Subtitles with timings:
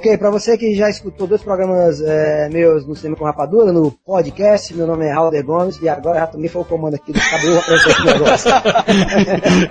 [0.00, 3.90] Ok, pra você que já escutou dois programas é, meus no Cinema com Rapadura, no
[3.92, 7.12] podcast, meu nome é Raul de Gomes e agora já também foi o comando aqui
[7.12, 8.50] do cabelo pra esse negócio.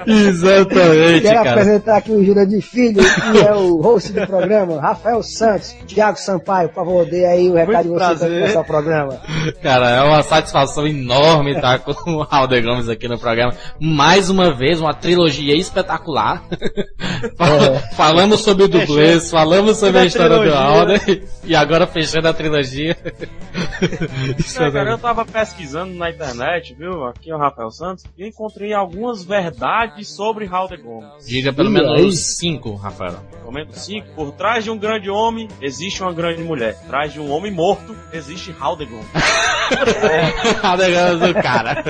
[0.06, 1.50] Exatamente, Quero cara.
[1.50, 6.20] apresentar aqui o Jura de Filho, que é o host do programa, Rafael Santos, Thiago
[6.20, 9.22] Sampaio, por favor, dê aí o recado de Muito você para começar o programa.
[9.64, 13.52] Cara, é uma satisfação enorme estar com o Alder Gomes aqui no programa.
[13.82, 16.44] Mais uma vez, uma trilogia espetacular.
[17.36, 20.54] Fal- Falamos sobre o dublês, falamos sobre a História do.
[20.54, 22.98] Alder e agora fechando a trilogia.
[24.38, 27.06] Isso É, cara, é eu tava pesquisando na internet, viu?
[27.06, 31.26] Aqui é o Rafael Santos, e encontrei algumas verdades sobre Raul de Gomes.
[31.26, 33.20] Diga pelo menos cinco, Rafael.
[33.44, 34.08] Comento 5.
[34.16, 36.76] Por trás de um grande homem, existe uma grande mulher.
[36.76, 39.08] Por trás de um homem morto, existe Raul de Gomes.
[40.62, 41.84] Alder Gomes do cara.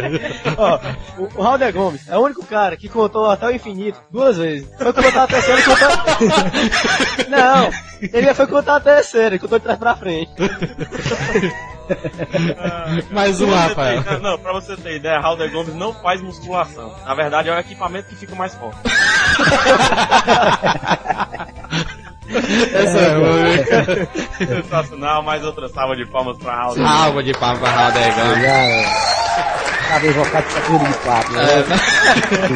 [0.58, 0.80] Ó,
[1.18, 4.70] o, o de Gomes é o único cara que contou até o infinito duas vezes.
[4.78, 5.90] Foi contar a terceira e contou.
[7.30, 7.70] Não,
[8.20, 10.32] ele já foi contar a terceira e contou de trás pra frente.
[13.12, 14.04] Mais um, Pra Rafael.
[14.04, 16.94] ter- não, pra você ter ideia, Raul de Gomes não faz musculação.
[17.06, 18.78] Na verdade, é o equipamento que fica mais forte.
[22.74, 24.62] Essa é boa.
[24.62, 26.76] Sensacional, mais outra salva de palmas pra Gomes.
[26.88, 28.90] Salva de palmas para Alder Gomes.
[29.90, 31.44] Tava invocado pra tudo de papo, né?
[31.44, 31.76] É, né?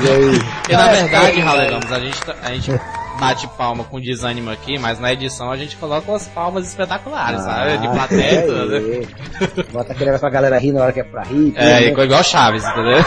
[0.04, 0.40] E aí?
[0.40, 2.72] Porque na verdade, Raul Gomes, a gente, tá- a gente
[3.20, 7.78] bate palma com desânimo aqui, mas na edição a gente coloca umas palmas espetaculares, sabe?
[7.78, 8.80] De plateia e tudo.
[8.80, 9.08] né?
[9.72, 11.54] Bota aquele negócio pra galera rir na hora que é pra rir.
[11.56, 12.04] É, né?
[12.04, 13.00] igual Chaves, entendeu?
[13.00, 13.04] É.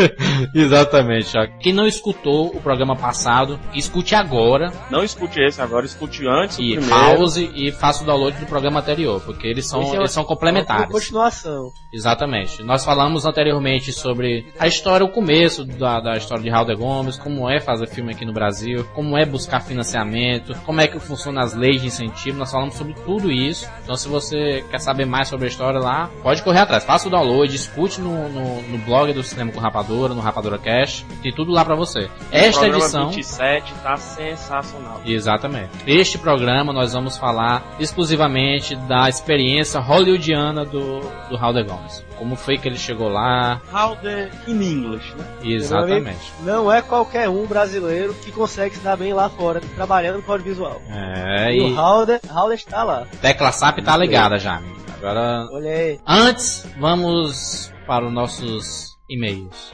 [0.54, 1.46] Exatamente, ó.
[1.60, 6.78] Quem não escutou o programa passado, escute agora Não escute esse agora, escute antes e
[6.88, 10.28] pause e faça o download do programa anterior, porque eles são, é eles são Uma
[10.28, 10.90] complementares.
[10.90, 11.70] continuação.
[11.92, 12.62] Exatamente.
[12.62, 17.18] Nós falamos anteriormente sobre a história, o começo da, da história de Raul de Gomes,
[17.18, 21.42] como é fazer filme aqui no Brasil, como é buscar financiamento, como é que funcionam
[21.42, 22.38] as leis de incentivo.
[22.38, 23.68] Nós falamos sobre tudo isso.
[23.82, 26.84] Então, se você quer saber mais sobre a história lá, pode correr atrás.
[26.84, 31.04] Faça o download, escute no, no, no blog do Cinema com Rapadura, no Rapadura Cash.
[31.22, 32.08] Tem tudo lá pra você.
[32.30, 33.08] Esta edição.
[33.08, 35.00] 27 tá sensacional.
[35.04, 35.70] Exatamente.
[35.86, 42.09] Este programa nós vamos falar exclusivamente da experiência hollywoodiana do, do Raul de Gomes.
[42.20, 43.62] Como foi que ele chegou lá?
[43.72, 45.24] How the in English, né?
[45.42, 46.30] Exatamente.
[46.42, 50.82] Não é qualquer um brasileiro que consegue se dar bem lá fora, trabalhando com audiovisual.
[50.90, 53.06] É, E o e Raul Raul está lá.
[53.22, 54.76] Tecla SAP tá ligada já, amigo.
[54.98, 55.98] Agora, Olha aí.
[56.06, 59.72] antes, vamos para os nossos e-mails.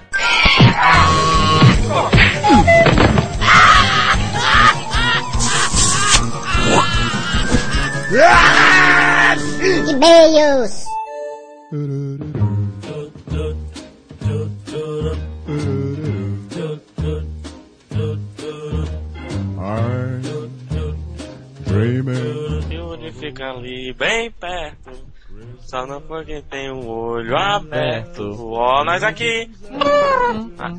[9.88, 10.84] E-mails.
[21.64, 23.12] Dreaming.
[23.18, 24.90] Fica ali, bem perto.
[25.60, 28.36] Só não foi quem tem um olho aberto.
[28.52, 29.50] Ó, nós aqui.
[30.58, 30.72] Ah,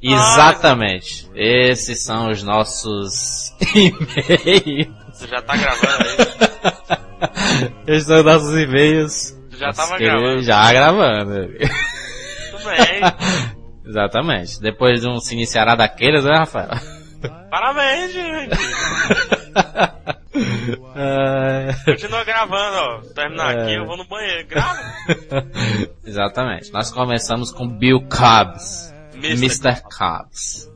[0.00, 1.28] Exatamente.
[1.34, 4.88] Esses são os nossos e-mails.
[5.12, 6.98] você já tá gravando aí?
[7.88, 9.34] Os nossos e-mails.
[9.58, 10.42] Já tava gravando.
[10.42, 11.48] Já gravando.
[12.50, 13.00] Tudo bem.
[13.86, 14.60] Exatamente.
[14.60, 16.70] Depois de um se iniciará daqueles, né, Rafael?
[17.50, 18.56] Parabéns, gente.
[21.84, 23.00] Continua gravando, ó.
[23.14, 23.62] Terminar É.
[23.62, 24.46] aqui, eu vou no banheiro.
[24.48, 24.80] Grava.
[26.04, 26.72] Exatamente.
[26.72, 28.92] Nós começamos com Bill Cobbs.
[29.14, 29.44] Mr.
[29.68, 29.82] Mr.
[29.96, 30.68] Cobbs.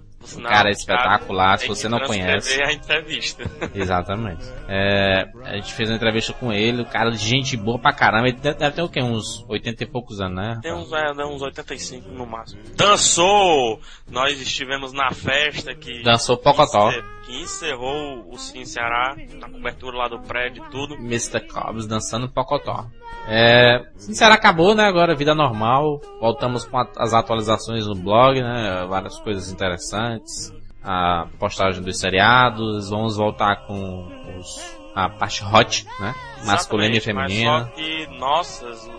[0.42, 2.62] Cara é espetacular, se tem você não conhece.
[2.62, 3.44] a entrevista.
[3.74, 4.44] Exatamente.
[4.68, 8.28] É, a gente fez uma entrevista com ele, o cara de gente boa pra caramba.
[8.28, 9.02] Ele deve ter o quê?
[9.02, 10.58] Uns 80 e poucos anos, né?
[10.62, 12.60] Tem uns, é, uns 85 no máximo.
[12.76, 13.80] Dançou!
[14.10, 16.02] Nós estivemos na festa que.
[16.02, 16.88] Dançou Pocotó.
[16.90, 20.94] encer- Que encerrou o Sim Ceará, na cobertura lá do prédio e tudo.
[20.94, 21.40] Mr.
[21.46, 22.86] Cobbs dançando Pocotó.
[23.28, 24.84] É, Sincero, acabou, né?
[24.84, 26.00] Agora vida normal.
[26.18, 28.86] Voltamos com as atualizações no blog, né?
[28.88, 30.50] Várias coisas interessantes.
[30.82, 32.88] A postagem dos seriados.
[32.88, 34.08] Vamos voltar com
[34.38, 36.14] os, a parte hot, né?
[36.46, 37.52] Masculina e feminina.
[37.52, 38.90] Mas só que nossas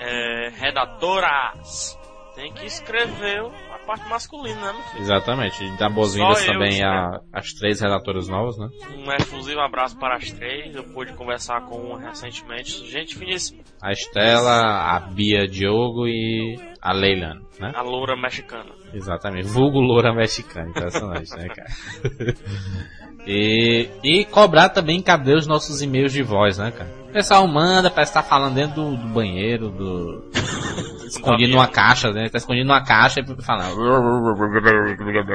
[0.00, 1.98] é, redadoras
[2.34, 3.42] têm que escrever
[3.88, 4.84] parte masculina, né?
[4.98, 5.66] Exatamente.
[5.78, 7.24] Dá boas-vindas também a, escrevo.
[7.32, 8.68] as três redatoras novas, né?
[8.94, 10.76] Um exclusivo abraço para as três.
[10.76, 12.86] Eu pude conversar com uma recentemente.
[12.86, 13.62] Gente finíssima.
[13.80, 17.72] A Estela, a Bia Diogo e a Leilani, né?
[17.74, 18.70] A loura mexicana.
[18.92, 19.48] Exatamente.
[19.48, 20.68] Vulgo loura mexicana.
[20.68, 21.68] Impressionante, né, cara?
[23.30, 26.88] E, e cobrar também cadê os nossos e-mails de voz, né, cara?
[27.10, 30.30] O pessoal manda, parece que tá falando dentro do, do banheiro, do.
[31.06, 32.30] escondido numa caixa, né?
[32.30, 33.76] Tá escondido numa caixa e falando.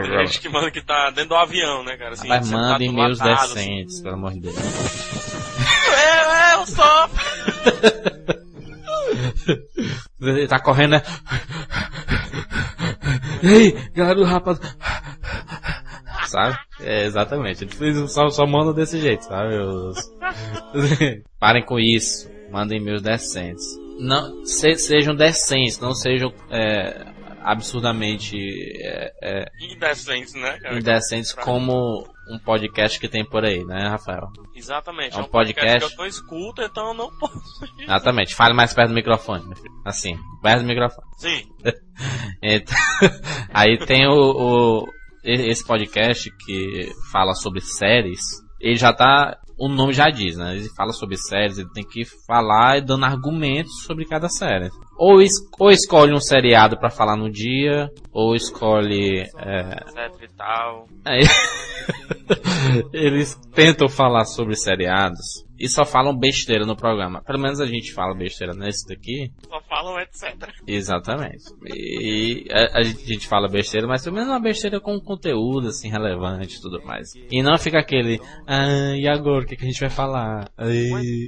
[0.02, 2.14] Tem gente que manda que tá dentro do avião, né, cara?
[2.14, 3.54] Assim, Mas sentado manda e-mails assim.
[3.54, 4.58] decentes, pelo amor de Deus.
[5.96, 7.10] É, é, eu só.
[10.20, 11.04] Ele tá correndo, né?
[13.44, 14.60] Ei, galera do rapaz.
[16.34, 16.58] Sabe?
[16.82, 17.64] É, exatamente.
[17.80, 19.56] Eles só, só mandam desse jeito, sabe?
[19.56, 19.98] Os-
[21.40, 22.28] Parem com isso.
[22.52, 23.64] Mandem e-mails decentes.
[24.00, 27.06] Não, se- sejam decentes, não sejam é,
[27.42, 28.36] absurdamente
[28.82, 30.78] é, é, Indecentes, né, cara?
[30.80, 34.28] indecentes como um podcast que tem por aí, né, Rafael?
[34.56, 35.16] Exatamente.
[35.16, 35.96] É É um um podcast, podcast.
[35.96, 37.40] que eu não escuto, então eu não posso.
[37.80, 38.34] Exatamente.
[38.34, 39.74] Fale mais perto do microfone, meu filho.
[39.86, 41.08] Assim, perto do microfone.
[41.18, 41.44] Sim.
[42.42, 42.76] Então,
[43.54, 44.12] aí tem o,
[44.82, 44.88] o-
[45.24, 48.22] esse podcast que fala sobre séries.
[48.60, 50.56] Ele já tá, o nome já diz, né?
[50.56, 54.70] Ele fala sobre séries, ele tem que falar dando argumentos sobre cada série.
[54.98, 60.86] Ou, es- ou escolhe um seriado pra falar no dia, ou escolhe é, e.
[61.04, 61.22] Aí,
[62.94, 67.22] eles tentam falar sobre seriados e só falam besteira no programa.
[67.24, 69.32] Pelo menos a gente fala besteira nesse daqui.
[69.48, 70.50] Só falam etc.
[70.68, 71.44] Exatamente.
[71.66, 75.68] E a, a gente, a gente fala besteira, mas pelo menos uma besteira com conteúdo,
[75.68, 77.14] assim, relevante e tudo mais.
[77.32, 80.50] E não fica aquele, ah, e agora, o que, que a gente vai falar?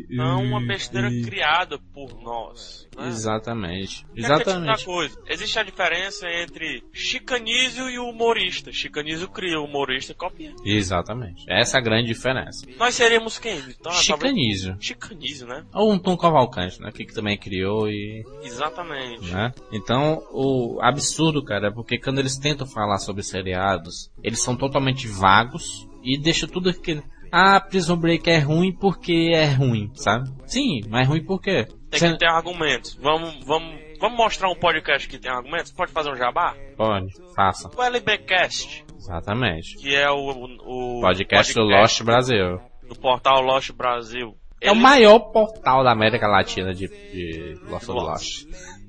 [0.10, 2.85] Não uma ai, besteira ai." criada por nós.
[2.96, 3.08] Né?
[3.08, 4.06] Exatamente.
[4.06, 4.86] Da Exatamente.
[4.86, 5.18] coisa.
[5.28, 8.72] Existe a diferença entre chicanísio e humorista.
[8.72, 10.54] Chicanísio cria, humorista copia.
[10.64, 11.46] Exatamente.
[11.50, 12.66] Essa é a grande diferença.
[12.78, 13.58] Nós seríamos quem?
[13.58, 14.78] Então, talvez- Chicanísio.
[14.80, 15.64] Chicanísio, né?
[15.74, 16.92] Ou um Tom Cavalcante, né?
[16.92, 19.32] Que também criou e Exatamente.
[19.32, 19.52] né?
[19.72, 25.08] Então, o absurdo, cara, é porque quando eles tentam falar sobre seriados, eles são totalmente
[25.08, 27.04] vagos e deixam tudo aquele.
[27.32, 30.30] Ah, Prison Break é ruim porque é ruim, sabe?
[30.46, 31.68] Sim, mas ruim por quê?
[32.00, 32.96] Tem Você- que ter argumentos.
[32.96, 35.72] Vamos, vamos, vamos mostrar um podcast que tem argumentos?
[35.72, 36.56] Pode fazer um jabá?
[36.78, 37.70] Pode, faça.
[37.76, 39.78] O LBcast, Exatamente.
[39.78, 42.60] que é o, o, o Podcast do Lost Brasil.
[42.88, 44.36] do portal Lost Brasil.
[44.62, 48.46] É o maior portal da América Latina de, de Lost Lost.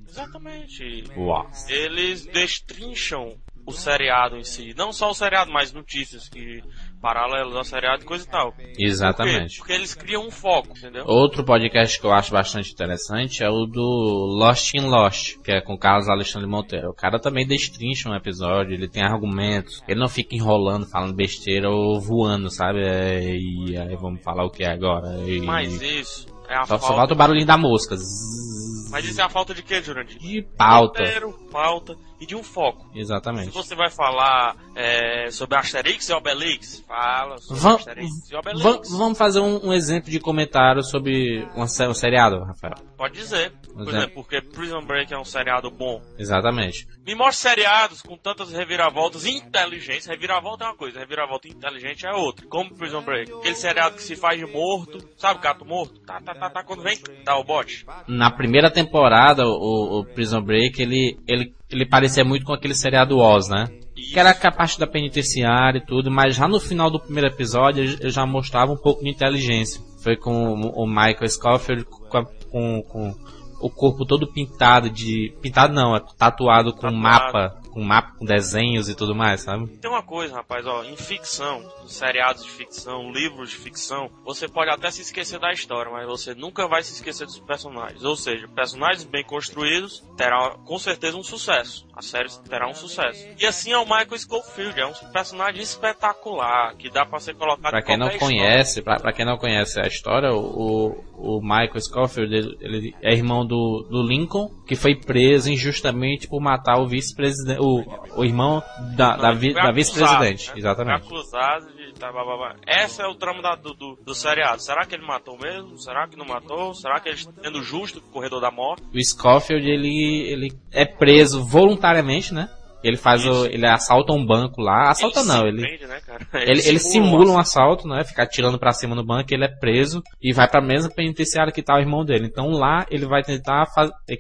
[0.08, 1.04] Exatamente.
[1.16, 1.68] Lost.
[1.70, 3.34] Eles destrincham
[3.66, 4.72] o seriado em si.
[4.76, 6.62] Não só o seriado, mas notícias que
[7.00, 8.52] paralelas ao seriado e coisa e tal.
[8.52, 8.64] Por?
[8.78, 9.58] Exatamente.
[9.58, 11.04] Porque eles criam um foco, entendeu?
[11.06, 15.60] Outro podcast que eu acho bastante interessante é o do Lost in Lost, que é
[15.60, 16.90] com Carlos Alexandre Monteiro.
[16.90, 21.70] O cara também destrincha um episódio, ele tem argumentos, ele não fica enrolando, falando besteira
[21.70, 22.81] ou voando, sabe?
[22.81, 25.16] É, E aí vamos falar o que é agora.
[25.26, 25.40] E...
[25.40, 26.96] Mas isso é a Só, só falta.
[26.96, 27.96] falta o barulhinho da mosca.
[27.96, 28.90] Zzz.
[28.90, 30.19] Mas isso é a falta de quê, Jurandir?
[30.19, 31.00] De pauta.
[31.02, 32.88] Roteiro, pauta e de um foco.
[32.92, 33.50] Se Exatamente.
[33.50, 38.62] você vai falar é, sobre Asterix e Obelix, fala sobre Asterix e Obelix.
[38.62, 42.74] Va- vamos fazer um, um exemplo de comentário sobre um, um seriado, Rafael.
[42.96, 43.52] Pode dizer.
[43.76, 43.98] Por Pois é.
[43.98, 46.00] exemplo, porque Prison Break é um seriado bom.
[46.18, 46.86] Exatamente.
[47.06, 50.06] Me mostre seriados com tantas reviravoltas inteligentes.
[50.06, 52.46] Reviravolta é uma coisa, reviravolta inteligente é outra.
[52.46, 53.30] Como Prison Break.
[53.32, 54.98] Aquele seriado que se faz de morto.
[55.18, 56.00] Sabe gato morto?
[56.06, 56.62] Tá, tá, tá, tá.
[56.64, 57.84] Quando vem, tá o bote.
[58.08, 63.18] na primeira temporada, o, o Prison Break, ele, ele, ele parecia muito com aquele seriado
[63.18, 63.66] Oz, né?
[63.94, 67.82] Que era a parte da penitenciária e tudo, mas já no final do primeiro episódio
[67.82, 69.80] ele já mostrava um pouco de inteligência.
[70.02, 73.14] Foi com o, o Michael Scofield com, a- com, com
[73.60, 75.34] o corpo todo pintado de.
[75.42, 76.96] Pintado não, é tatuado com Tatuado.
[76.96, 79.66] mapa, com mapa, com desenhos e tudo mais, sabe?
[79.76, 84.71] Tem uma coisa, rapaz, ó, em ficção, seriados de ficção, livros de ficção, você pode
[84.71, 88.02] até se esquecer da história, mas você nunca vai se esquecer dos personagens.
[88.02, 91.87] Ou seja, personagens bem construídos terão com certeza um sucesso.
[91.95, 93.26] A série terá um sucesso.
[93.38, 97.71] E assim é o Michael Schofield, é um personagem espetacular, que dá pra ser colocado
[97.71, 98.26] Pra em quem não história.
[98.38, 103.12] conhece, pra, pra quem não conhece a história, o, o Michael Scofield, ele, ele é
[103.12, 108.62] irmão do, do Lincoln, que foi preso injustamente por matar o vice-presidente, o, o irmão
[108.96, 110.49] da, da, vi- ele da vice-presidente.
[110.50, 110.54] né?
[110.58, 111.08] Exatamente.
[111.08, 112.56] Foi acusado de tá, blá, blá, blá.
[112.66, 114.62] Essa é o trama da- do, do, do seriado.
[114.62, 115.78] Será que ele matou mesmo?
[115.78, 116.75] Será que não matou?
[116.75, 118.82] Será que ele está sendo justo com o corredor da morte?
[118.94, 122.49] O Scofield, ele, ele é preso voluntariamente, né?
[122.85, 123.46] Ele faz o, Isso.
[123.46, 126.25] ele assalta um banco lá, assalta Ele não, ele, prende, né, cara?
[126.35, 128.04] ele, ele simula um assalto, né?
[128.04, 131.62] Fica atirando pra cima no banco, ele é preso e vai pra mesma penitenciária que
[131.62, 132.26] tá o irmão dele.
[132.26, 133.64] Então lá ele vai tentar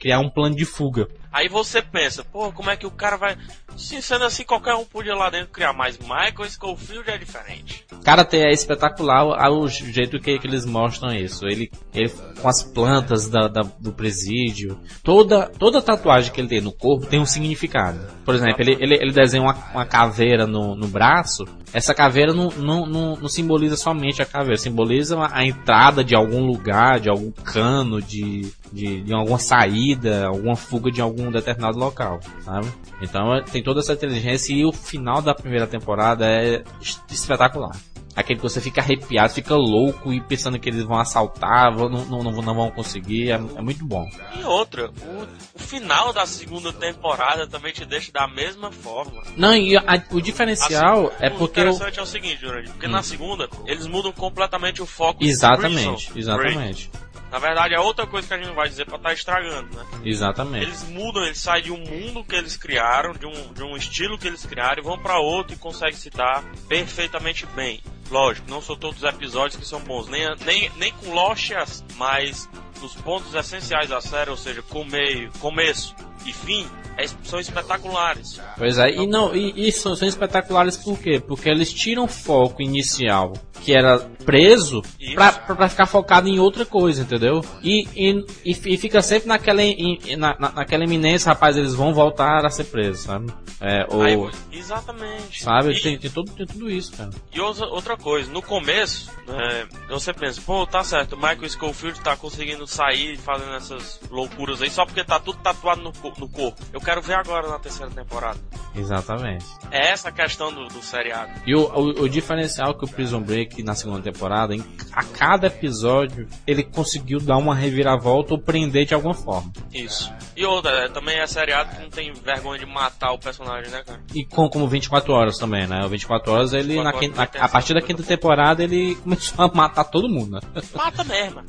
[0.00, 1.06] criar um plano de fuga.
[1.32, 3.36] Aí você pensa, pô, como é que o cara vai.
[3.76, 7.84] Sim, sendo assim, qualquer um podia lá dentro criar, mas Michael Schofield é diferente.
[8.02, 11.46] Karate é espetacular o, o jeito que, que eles mostram isso.
[11.46, 12.08] Ele, ele
[12.40, 14.80] com as plantas da, da- do presídio.
[15.02, 18.00] Toda, toda tatuagem que ele tem no corpo tem um significado.
[18.24, 21.44] Por exemplo, ele, ele, ele desenha uma, uma caveira no, no braço.
[21.72, 26.46] Essa caveira não, não, não, não simboliza somente a caveira, simboliza a entrada de algum
[26.46, 32.20] lugar, de algum cano, de, de, de alguma saída, alguma fuga de algum determinado local,
[32.44, 32.66] sabe?
[33.00, 37.76] Então é- tem toda essa inteligência e o final da primeira temporada é es- espetacular.
[38.14, 42.22] Aquele que você fica arrepiado, fica louco e pensando que eles vão assaltar, vão- não,
[42.22, 44.08] não, não, vão conseguir, é, é muito bom.
[44.40, 49.22] E outra, o, o final da segunda temporada também te deixa da mesma forma.
[49.36, 52.88] Não, e a- o diferencial Assim, é porque o, interessante é o seguinte, Jurandir, porque
[52.88, 55.22] na segunda eles mudam completamente o foco.
[55.22, 56.90] Exatamente, Prison exatamente.
[57.30, 59.84] Na verdade é outra coisa que a gente não vai dizer pra estar estragando, né?
[60.04, 60.64] exatamente.
[60.64, 64.18] Eles mudam, eles saem de um mundo que eles criaram, de um, de um estilo
[64.18, 67.82] que eles criaram, e vão pra outro e conseguem se dar perfeitamente bem.
[68.10, 71.50] Lógico, não são todos os episódios que são bons, nem, nem, nem com Lost,
[71.96, 72.48] mas
[72.80, 75.94] nos pontos essenciais da série, ou seja, com meio, começo
[76.26, 76.66] e fim,
[76.96, 78.40] é- são espetaculares.
[78.58, 81.20] Pois é, e não, e, e são, são espetaculares por quê?
[81.20, 84.82] Porque eles tiram o foco inicial, que era preso,
[85.14, 87.44] pra, pra, pra ficar focado em outra coisa, entendeu?
[87.62, 91.92] E, e, e, fi- fica sempre naquela, em- na, na- naquela iminência, rapaz, eles vão
[91.94, 93.32] voltar a ser presos, sabe?
[93.60, 94.16] É, ou, Aí,
[94.52, 95.42] exatamente.
[95.42, 95.72] sabe?
[95.72, 97.10] E- Tem, tem, tudo, tem tudo isso, cara.
[97.32, 102.16] E outra, coisa, no começo, né, você pensa, pô, tá certo, o Michael Schofield tá
[102.16, 106.62] conseguindo sair fazendo essas loucuras aí só porque tá tudo tatuado no, no corpo.
[106.72, 108.38] Eu quero ver agora na terceira temporada.
[108.74, 109.44] Exatamente.
[109.70, 111.30] É essa a questão do, do seriado.
[111.46, 115.46] E o, o, o diferencial que o Prison Break na segunda temporada, em, a cada
[115.46, 119.50] episódio, ele conseguiu dar uma reviravolta ou prender de alguma forma.
[119.72, 120.12] Isso.
[120.36, 123.82] E outra, é, também é seriado que não tem vergonha de matar o personagem, né,
[123.84, 124.00] cara?
[124.14, 125.84] E com, como 24 horas também, né?
[125.84, 129.44] O 24 horas, ele, 24 na quinta- a essa partir da quinta temporada, ele começou
[129.44, 130.40] a matar todo mundo, né?
[130.74, 131.42] Mata mesmo.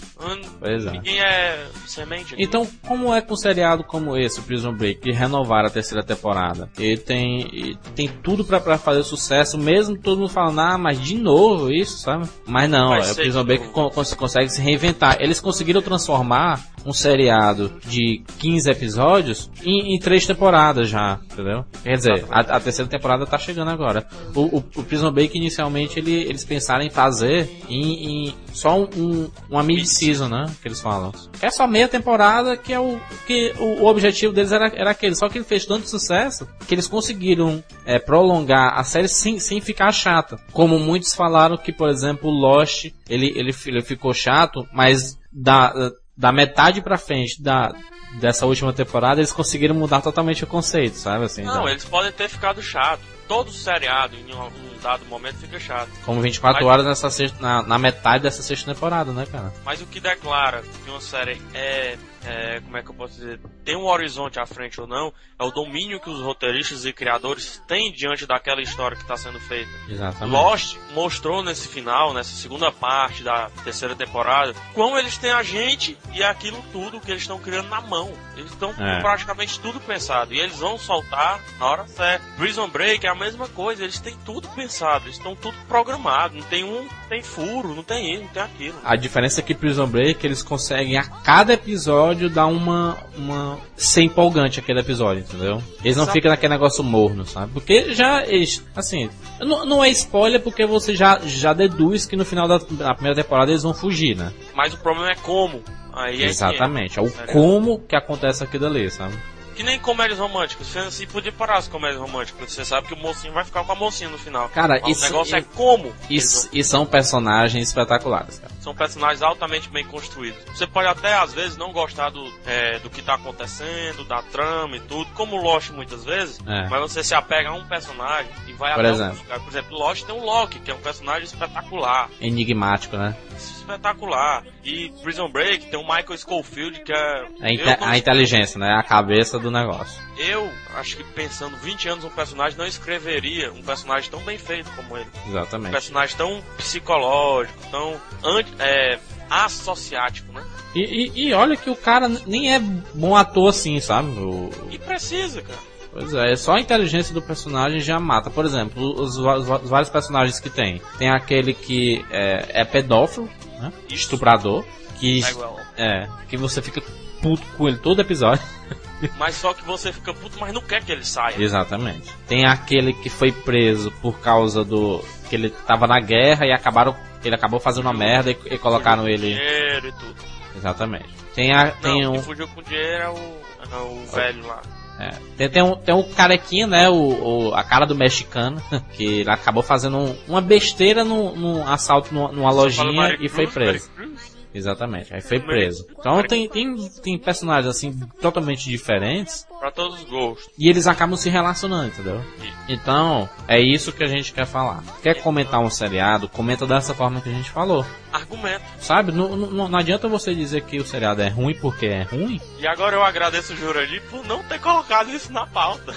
[0.59, 0.91] Pois é.
[0.91, 2.33] Ninguém é semente.
[2.33, 2.43] aqui.
[2.43, 6.69] Então, como é com um seriado como esse, Prison Break, que renovaram a terceira temporada?
[6.79, 11.17] Ele tem, ele tem tudo pra fazer sucesso, mesmo todo mundo falando, ah, mas de
[11.17, 12.27] novo isso, sabe?
[12.45, 15.17] Mas não, Vai é, o Prison Break con- cons- consegue se reinventar.
[15.19, 21.65] Eles conseguiram transformar um seriado de 15 episódios em, em três temporadas já, entendeu?
[21.83, 24.07] Quer dizer, a, a terceira temporada tá chegando agora.
[24.33, 28.87] O, o, o Prison Break, inicialmente, ele- eles pensaram em fazer em, em só um,
[28.95, 30.45] um- uma mid-season, né?
[30.61, 31.11] Que eles falam.
[31.41, 35.15] É só meia temporada que é o que o, o objetivo deles era, era aquele.
[35.15, 39.59] Só que ele fez tanto sucesso que eles conseguiram é, prolongar a série sem, sem
[39.59, 40.39] ficar chata.
[40.53, 46.31] Como muitos falaram que, por exemplo, Lost, ele, ele, ele ficou chato, mas da, da
[46.31, 47.73] metade pra frente da,
[48.19, 51.25] dessa última temporada eles conseguiram mudar totalmente o conceito, sabe?
[51.25, 53.01] Assim, Não, da- eles podem ter ficado chato.
[53.27, 55.89] Todo seriado, em um dado momento, fica chato.
[56.05, 59.53] Como 24 Mas- horas nessa sexta, na, na metade dessa sexta temporada, né, cara?
[59.65, 63.39] Mas o que declara que uma série é, é, como é que eu posso dizer,
[63.63, 67.61] tem um horizonte à frente ou não, é o domínio que os roteiristas e criadores
[67.67, 69.69] têm diante daquela história que está sendo feita.
[69.87, 70.31] Exatamente.
[70.33, 75.97] Lost mostrou nesse final, nessa segunda parte da terceira temporada, como eles têm a gente
[76.13, 78.11] e aquilo tudo que eles estão criando na mão.
[78.35, 78.99] Eles estão É.
[79.01, 82.23] praticamente tudo pensado e eles vão soltar na hora certa.
[82.37, 86.43] Prison Break é a mesma coisa, eles têm tudo pensado, eles estão tudo programado, não
[86.43, 88.75] tem um, tem furo, não tem isso, não tem aquilo.
[88.83, 94.03] A diferença é que Prison Break eles conseguem a cada episódio dar uma uma ser
[94.03, 95.61] empolgante aquele episódio, entendeu?
[95.83, 96.11] Eles não Exato.
[96.11, 97.51] ficam naquele negócio morno, sabe?
[97.53, 99.09] Porque já eles, assim,
[99.39, 103.21] não, não é spoiler porque você já já deduz que no final da, da primeira
[103.21, 104.31] temporada eles vão fugir, né?
[104.55, 105.61] Mas o problema é como.
[105.93, 106.99] Aí é que Exatamente.
[106.99, 107.33] É o Sério?
[107.33, 109.13] como que acontece aquilo ali, sabe?
[109.57, 110.77] Que nem comédias românticas.
[110.77, 112.51] Assim, podia parar as comédias românticas.
[112.51, 114.47] Você sabe que o mocinho vai ficar com a mocinha no final.
[114.49, 115.91] Cara, Mas isso- o negócio é isso- como.
[116.07, 118.53] E, eles e são personagens espetaculares, cara.
[118.61, 120.39] São personagens altamente bem construídos.
[120.55, 124.75] Você pode até, às vezes, não gostar do, é, do que tá acontecendo, da trama
[124.75, 126.67] e tudo, como Lost muitas vezes, É.
[126.69, 129.17] mas você se apega a um personagem e vai Por até exemplo.
[129.17, 129.39] um lugar.
[129.39, 132.09] Por exemplo, Lost tem o Loki, que é um personagem espetacular.
[132.21, 133.15] Enigmático, né?
[133.37, 134.43] Espetacular.
[134.63, 137.27] E Prison Break tem o Michael Schofield, que é.
[137.41, 138.73] A, inte- a inteligência, né?
[138.73, 140.01] A cabeça do negócio.
[140.17, 144.69] eu acho que pensando 20 anos um personagem, não escreveria um personagem tão bem feito
[144.75, 145.07] como ele.
[145.25, 145.71] Um Exatamente.
[145.71, 150.43] personagem tão psicológico, tão anti, é, associático, né?
[150.75, 154.09] E, e- e olha que o cara nem é bom ator assim, sabe?
[154.19, 155.59] O- E precisa, cara.
[155.97, 158.29] Pois é, só a inteligência do personagem já mata.
[158.29, 160.81] Por exemplo, os, os os vários personagens que tem.
[160.97, 163.27] Tem aquele que é, é pedófilo,
[163.59, 163.73] né?
[163.89, 164.63] estuprador.
[164.99, 165.59] que, Bagwell.
[165.75, 166.81] é, que você fica
[167.21, 168.43] puto com ele todo episódio.
[169.17, 171.35] Mas só que você fica puto, mas não quer que ele saia.
[171.39, 172.11] Exatamente.
[172.27, 175.03] Tem aquele que foi preso por causa do.
[175.29, 176.95] que ele tava na guerra e acabaram.
[177.23, 179.35] Ele acabou fazendo uma merda e, e colocaram Fugiu com ele.
[179.35, 180.15] Dinheiro e tudo.
[180.55, 181.09] Exatamente.
[181.35, 182.23] Tem, a, tem não, um.
[182.23, 184.61] fugiu com dinheiro é o, é o velho lá.
[184.99, 185.11] É.
[185.37, 186.89] Tem, tem um, tem um carequinha, né?
[186.89, 188.61] O, o- a cara do mexicano,
[188.97, 192.85] que ele acabou fazendo um- uma besteira num, num assalto numa, numa lojinha
[193.19, 193.89] e foi preso.
[193.95, 194.16] Cruz.
[194.53, 195.87] Exatamente, aí foi preso.
[195.99, 200.49] Então tem, tem, tem personagens assim totalmente diferentes Pra todos os gostos.
[200.57, 202.23] e eles acabam se relacionando, entendeu?
[202.69, 204.83] Então, é isso que a gente quer falar.
[205.01, 206.29] Quer comentar um seriado?
[206.29, 207.85] Comenta dessa forma que a gente falou.
[208.11, 208.63] Argumento.
[208.79, 209.11] Sabe?
[209.11, 212.39] Não, não, não adianta você dizer que o seriado é ruim porque é ruim.
[212.59, 215.93] E agora eu agradeço o Jurandir por não ter colocado isso na pauta.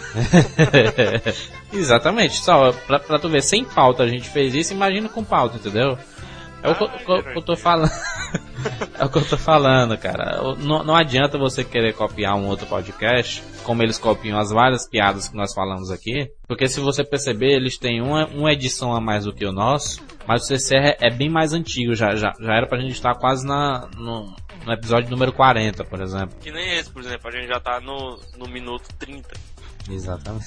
[1.73, 5.57] Exatamente, só pra, pra tu ver, sem pauta a gente fez isso, imagina com pauta,
[5.57, 5.97] entendeu?
[6.63, 7.91] É o que eu- Ai, que eu, que eu tô falando.
[8.99, 10.43] é o que eu tô falando, cara.
[10.59, 15.29] Não, não adianta você querer copiar um outro podcast, como eles copiam as várias piadas
[15.29, 19.25] que nós falamos aqui, porque se você perceber, eles têm uma, uma edição a mais
[19.25, 22.67] do que o nosso, mas o CCR é bem mais antigo, já, já, já era
[22.67, 24.35] pra gente estar quase na, no,
[24.67, 26.37] no episódio número 40, por exemplo.
[26.41, 27.29] Que nem esse, por exemplo.
[27.29, 29.29] A gente já tá no, no minuto 30.
[29.89, 30.47] Exatamente.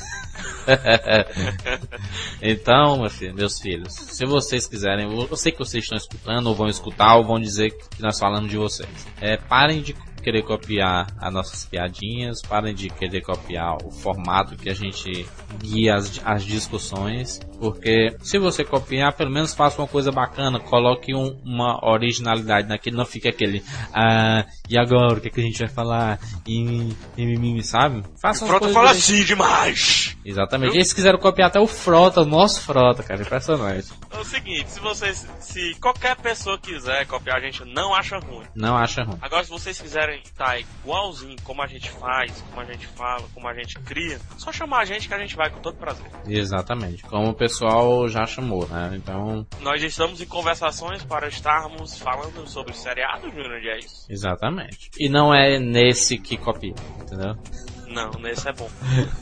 [2.41, 6.55] então, meu filho, meus filhos, se vocês quiserem, eu sei que vocês estão escutando, ou
[6.55, 9.07] vão escutar, ou vão dizer que nós falamos de vocês.
[9.19, 9.93] É, parem de
[10.24, 15.25] querer copiar as nossas piadinhas, parem de querer copiar o formato que a gente
[15.60, 21.13] guia as, as discussões, porque se você copiar, pelo menos faça uma coisa bacana, coloque
[21.13, 23.63] um- uma originalidade naquele, não fique aquele,
[23.94, 26.20] ah, e agora, o que, é que a gente vai falar?
[26.48, 28.03] E, e, sabe?
[28.22, 29.18] Faça umas Frota coisas fala direitinho.
[29.18, 30.18] assim demais!
[30.25, 30.75] Exatamente.
[30.75, 33.22] Eles quiseram copiar até o Frota, o nosso Frota, cara.
[33.22, 33.92] Impressionante.
[34.12, 35.27] É o seguinte, se vocês.
[35.39, 38.46] Se qualquer pessoa quiser copiar a gente, não acha ruim.
[38.56, 39.18] Não acha ruim.
[39.22, 43.48] Agora, se vocês quiserem estar igualzinho como a gente faz, como a gente fala, como
[43.48, 46.05] a gente cria, só chamar a gente que a gente vai com todo prazer.
[46.27, 47.03] Exatamente.
[47.03, 48.91] Como o pessoal já chamou, né?
[48.96, 54.05] Então, Nós estamos em conversações para estarmos falando sobre seriado, Jurandir, é isso?
[54.10, 54.89] exatamente.
[55.00, 57.36] E não é nesse que copia, entendeu?
[57.93, 58.69] Não, nesse é bom.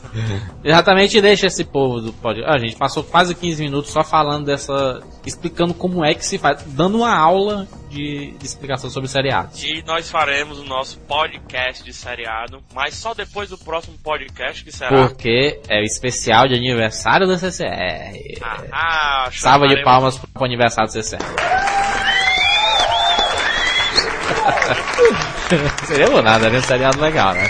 [0.64, 2.56] Exatamente, deixa esse povo do podcast.
[2.56, 5.02] A gente passou quase 15 minutos só falando dessa.
[5.26, 6.64] explicando como é que se faz.
[6.68, 9.62] dando uma aula de, de explicação sobre seriados.
[9.64, 14.72] E nós faremos o nosso podcast de seriado, mas só depois do próximo podcast que
[14.72, 15.08] será.
[15.08, 18.40] Porque é o especial de aniversário da CCR.
[18.72, 21.20] Ah, Salva de palmas pro aniversário do CCR.
[25.86, 26.60] Seria bom nada, né?
[26.60, 27.48] Um seriado legal, né?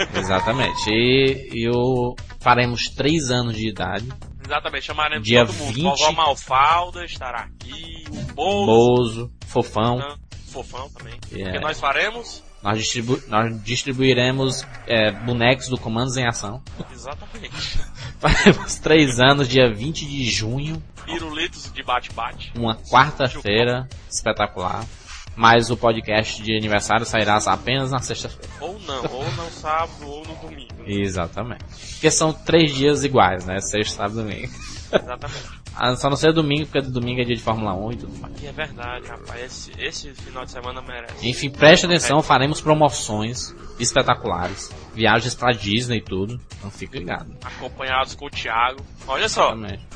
[0.14, 0.90] Exatamente.
[0.90, 4.08] E, e o faremos 3 anos de idade.
[4.44, 5.74] Exatamente, chamaremos Dia todo mundo.
[5.74, 5.82] 20.
[5.82, 9.98] Vovó Malfalda estará aqui, o Bozo, Bozo, Fofão.
[10.46, 11.18] Fofão também.
[11.30, 11.52] Yeah.
[11.52, 12.42] Porque nós faremos.
[12.62, 16.60] Nós, distribu nós distribuiremos é, bonecos do Comandos em Ação.
[16.92, 17.78] Exatamente.
[18.18, 20.82] Faremos 3 anos, dia 20 de junho.
[21.04, 22.52] Pirulitos de bate-bate.
[22.56, 24.84] Uma quarta-feira espetacular.
[25.38, 28.48] Mas o podcast de aniversário sairá apenas na sexta-feira.
[28.60, 30.74] Ou não, ou no sábado, ou no domingo.
[30.84, 31.64] Exatamente.
[31.92, 33.60] Porque são três dias iguais, né?
[33.60, 34.52] Sexta, sábado e domingo.
[34.92, 35.58] Exatamente.
[35.80, 38.42] Ah, Só não ser domingo, porque domingo é dia de Fórmula 1 e tudo mais.
[38.42, 39.40] E é verdade, rapaz.
[39.40, 41.28] Esse, esse final de semana merece.
[41.28, 44.72] Enfim, preste atenção, faremos promoções espetaculares.
[44.92, 46.40] Viagens pra Disney e tudo.
[46.58, 47.32] Então fique ligado.
[47.44, 48.80] Acompanhados com o Thiago.
[49.06, 49.86] Olha só, Exatamente.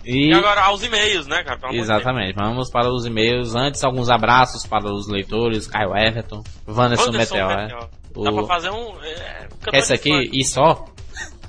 [0.06, 1.60] E E, agora aos e-mails, né, cara?
[1.60, 3.56] Pelo exatamente, vamos para os e-mails.
[3.56, 7.16] Antes, alguns abraços para os leitores, Caio Everton, Vanessa Deus.
[7.16, 7.58] Anderson Meteor.
[7.58, 7.90] Meteor.
[8.16, 8.96] O- Dá pra fazer um.
[9.04, 10.86] É, Esse de aqui, e só,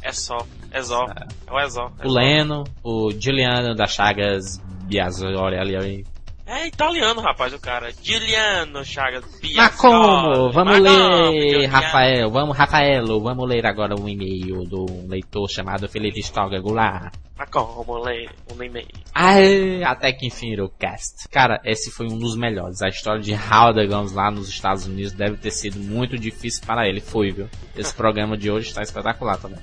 [0.03, 0.37] É só.
[0.71, 1.05] É só.
[1.07, 1.91] É o Exó.
[2.05, 6.05] o Leno, o Juliano da Chagas Biazori ali.
[6.47, 7.93] É italiano, rapaz, o cara.
[8.03, 10.33] Giuliano Chagas Mas Piazzolla.
[10.35, 10.53] como?
[10.53, 11.73] Vamos Mas não, ler, Giuliano.
[11.75, 17.15] Rafael, vamos, Rafaelo, vamos ler agora um e-mail do leitor chamado Felipe Stoga Goulart.
[17.39, 18.89] Mas como ler um e-mail?
[19.15, 21.29] Ai, até que enfim o cast.
[21.29, 22.83] Cara, esse foi um dos melhores.
[22.83, 26.89] A história de Howard Guns lá nos Estados Unidos deve ter sido muito difícil para
[26.89, 27.01] ele.
[27.01, 27.49] Foi, viu?
[27.77, 29.61] Esse programa de hoje está espetacular também.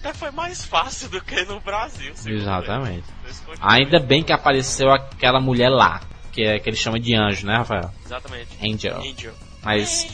[0.00, 2.12] Até foi mais fácil do que no Brasil.
[2.26, 3.04] Exatamente.
[3.24, 3.58] ele.
[3.60, 6.00] Ainda bem que apareceu aquela mulher lá,
[6.32, 7.90] que é que ele chama de anjo, né, Rafael?
[8.04, 8.48] Exatamente.
[8.64, 8.96] Angel.
[8.98, 9.34] Angel.
[9.62, 10.08] Mas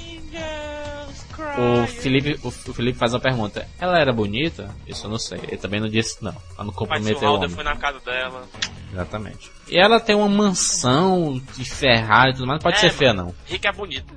[1.58, 1.86] o.
[1.86, 3.66] Felipe, o, Felipe faz uma pergunta.
[3.78, 4.74] Ela era bonita?
[4.86, 5.38] Isso eu não sei.
[5.44, 6.32] Ele também não disse não.
[6.32, 7.48] Pra não Mas se o homem.
[7.48, 8.44] foi na casa dela.
[8.92, 9.50] Exatamente.
[9.68, 12.58] E ela tem uma mansão de Ferrari e tudo mais.
[12.58, 13.34] Não pode É, ser feia, não.
[13.46, 14.12] Rick é bonito.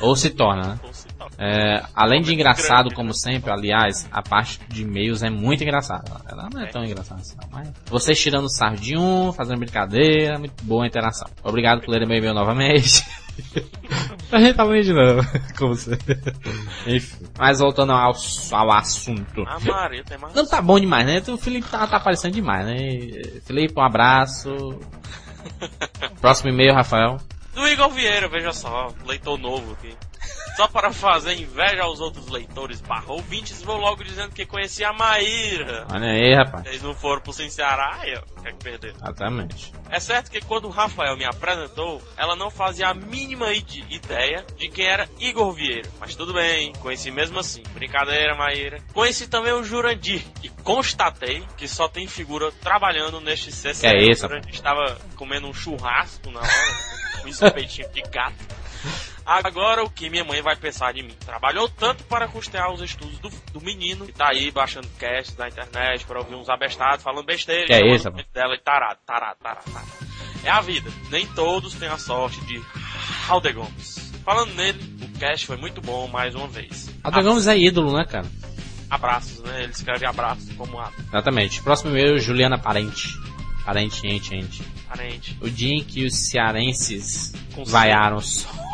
[0.00, 0.80] Ou se torna, né?
[0.82, 0.90] Ou.
[1.38, 6.20] É, além de engraçado, como sempre, aliás, a parte de e-mails é muito engraçada.
[6.28, 10.38] Ela não é, tão engraçada assim, não, mas vocês tirando sarro de um, fazendo brincadeira,
[10.38, 11.28] muito boa a interação.
[11.42, 13.04] Obrigado por ler meu e-mail novamente.
[14.30, 15.18] Realmente não,
[15.56, 15.96] como você.
[16.86, 17.26] Enfim.
[17.38, 18.12] Mas voltando ao,
[18.52, 19.44] ao assunto.
[19.46, 20.34] Ah, Maria, tem mais.
[20.34, 21.22] Não tá bom demais, né?
[21.32, 22.76] O Felipe tá, tá aparecendo demais, né?
[23.46, 24.50] Felipe, um abraço.
[26.20, 27.18] Próximo e-mail, Rafael.
[27.54, 29.94] Do Igor Vieira, veja só, leitor novo aqui.
[30.56, 34.92] Só para fazer inveja aos outros leitores barra ouvintes, vou logo dizendo que conheci a
[34.92, 35.86] Maíra.
[35.92, 36.66] Olha aí, rapaz.
[36.66, 38.94] Eles não foram pro Sem Ceará, aí, ó, quer que perder.
[38.96, 39.72] Exatamente.
[39.88, 44.44] É certo que quando o Rafael me apresentou, ela não fazia a mínima ide- ideia
[44.56, 45.88] de quem era Igor Vieira.
[46.00, 47.62] Mas tudo bem, conheci mesmo assim.
[47.72, 48.80] Brincadeira, Maíra.
[48.92, 53.86] Conheci também o Jurandir e constatei que só tem figura trabalhando neste CC.
[53.86, 58.34] É isso, estava comendo um churrasco na hora, com esse peitinho de gato.
[59.28, 61.14] Agora o que minha mãe vai pensar de mim?
[61.26, 65.48] Trabalhou tanto para custear os estudos do, do menino, que tá aí baixando casts na
[65.48, 67.66] internet para ouvir uns abestados falando besteira.
[67.66, 69.86] Que é isso, dela e tarado, tarado, tarado, tarado.
[70.42, 70.90] É a vida.
[71.10, 72.58] Nem todos têm a sorte de
[73.28, 74.10] Alde Gomes.
[74.24, 76.88] Falando nele, o cast foi muito bom mais uma vez.
[77.04, 78.26] Aldo Gomes é ídolo, né, cara?
[78.88, 79.64] Abraços, né?
[79.64, 81.62] Ele escreve abraços como a Exatamente.
[81.62, 83.08] Próximo e-mail, Juliana Parente.
[83.62, 84.62] Parente, ente, ente.
[84.88, 85.36] parente.
[85.42, 88.67] O dia em que os cearenses Com vaiaram só.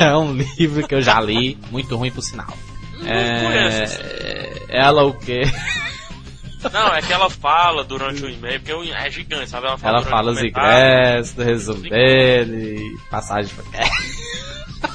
[0.00, 2.52] É um livro que eu já li, muito ruim por sinal.
[2.98, 4.52] conheço É...
[4.68, 5.42] Ela o quê?
[6.72, 9.66] Não, é que ela fala durante o e-mail, porque é gigante, sabe?
[9.66, 13.64] Ela fala, Ela fala os ingressos, do resumo dele, passagem pra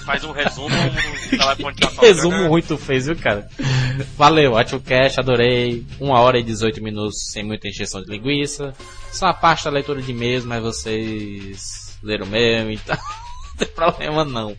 [0.06, 3.48] Faz um resumo no telefone de resumo ruim tu fez, viu, cara?
[4.18, 5.86] Valeu, ótimo cast, adorei.
[6.00, 8.74] Uma hora e 18 minutos sem muita encheção de linguiça.
[9.12, 12.98] Só a parte da leitura de e-mails, mas vocês leram mesmo, então
[13.66, 14.58] tem problema não.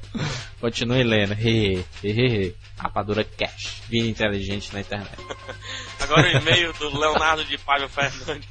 [0.61, 1.35] Continue lendo.
[1.35, 2.55] Hehe, hehe.
[2.79, 3.83] Rapadura Cash.
[3.89, 5.11] Vida inteligente na internet.
[6.01, 8.49] Agora o e-mail do Leonardo de Paiva Fernandes.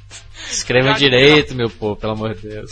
[0.50, 2.70] Escreva direito, meu povo, pelo amor de Deus.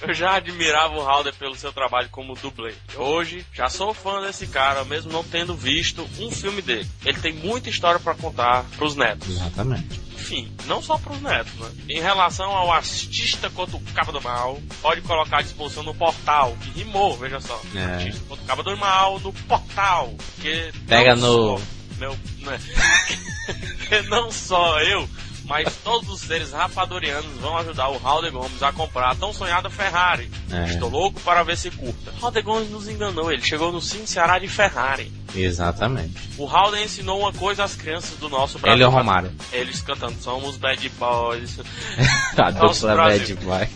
[0.00, 2.72] Eu já admirava o Halder pelo seu trabalho como dublê.
[2.96, 6.88] Hoje, já sou fã desse cara, mesmo não tendo visto um filme dele.
[7.04, 9.28] Ele tem muita história pra contar pros netos.
[9.28, 10.07] Exatamente.
[10.28, 11.70] Enfim, não só pros netos, né?
[11.88, 16.54] Em relação ao artista quanto o Cabo do Mal, pode colocar à disposição no portal,
[16.60, 17.58] que rimou, veja só.
[17.74, 17.82] É.
[17.94, 20.14] Artista quanto o Cabo do Mal no portal.
[20.38, 21.64] Que Pega no- só
[21.98, 22.60] Meu, né?
[23.88, 25.08] que não só eu,
[25.48, 29.70] mas todos os seres rapadorianos vão ajudar o Halder Gomes a comprar a tão sonhada
[29.70, 30.30] Ferrari.
[30.52, 30.66] É.
[30.66, 32.12] Estou louco para ver se curta.
[32.20, 35.10] Halder Gomes nos enganou, ele chegou no Sim Ceará de Ferrari.
[35.34, 36.14] Exatamente.
[36.38, 38.84] O Halder ensinou uma coisa às crianças do nosso Ele Brasil.
[38.84, 39.32] é o Romário.
[39.52, 41.58] Eles cantando Somos Bad Boys.
[42.36, 43.36] A dupla Brasil.
[43.36, 43.68] Bad Boy.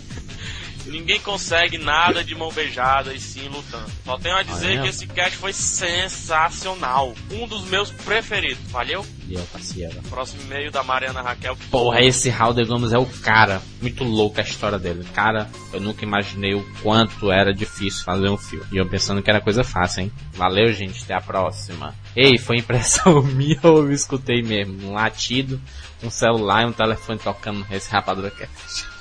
[0.92, 3.90] Ninguém consegue nada de mão beijada e sim lutando.
[4.05, 4.83] Só tenho a dizer Olha.
[4.83, 7.14] que esse cast foi sensacional.
[7.31, 8.62] Um dos meus preferidos.
[8.70, 9.02] Valeu?
[9.26, 10.02] E eu parceiro.
[10.11, 11.57] Próximo e-mail da Mariana Raquel.
[11.70, 13.62] Porra, esse Halder Gomes é o cara.
[13.81, 15.02] Muito louco a história dele.
[15.14, 18.66] Cara, eu nunca imaginei o quanto era difícil fazer um filme.
[18.70, 20.12] E eu pensando que era coisa fácil, hein?
[20.35, 21.05] Valeu, gente.
[21.05, 21.94] Até a próxima.
[22.14, 24.90] Ei, foi impressão minha ou eu escutei mesmo?
[24.90, 25.59] Um latido,
[26.02, 28.91] um celular e um telefone tocando esse rapadura cast.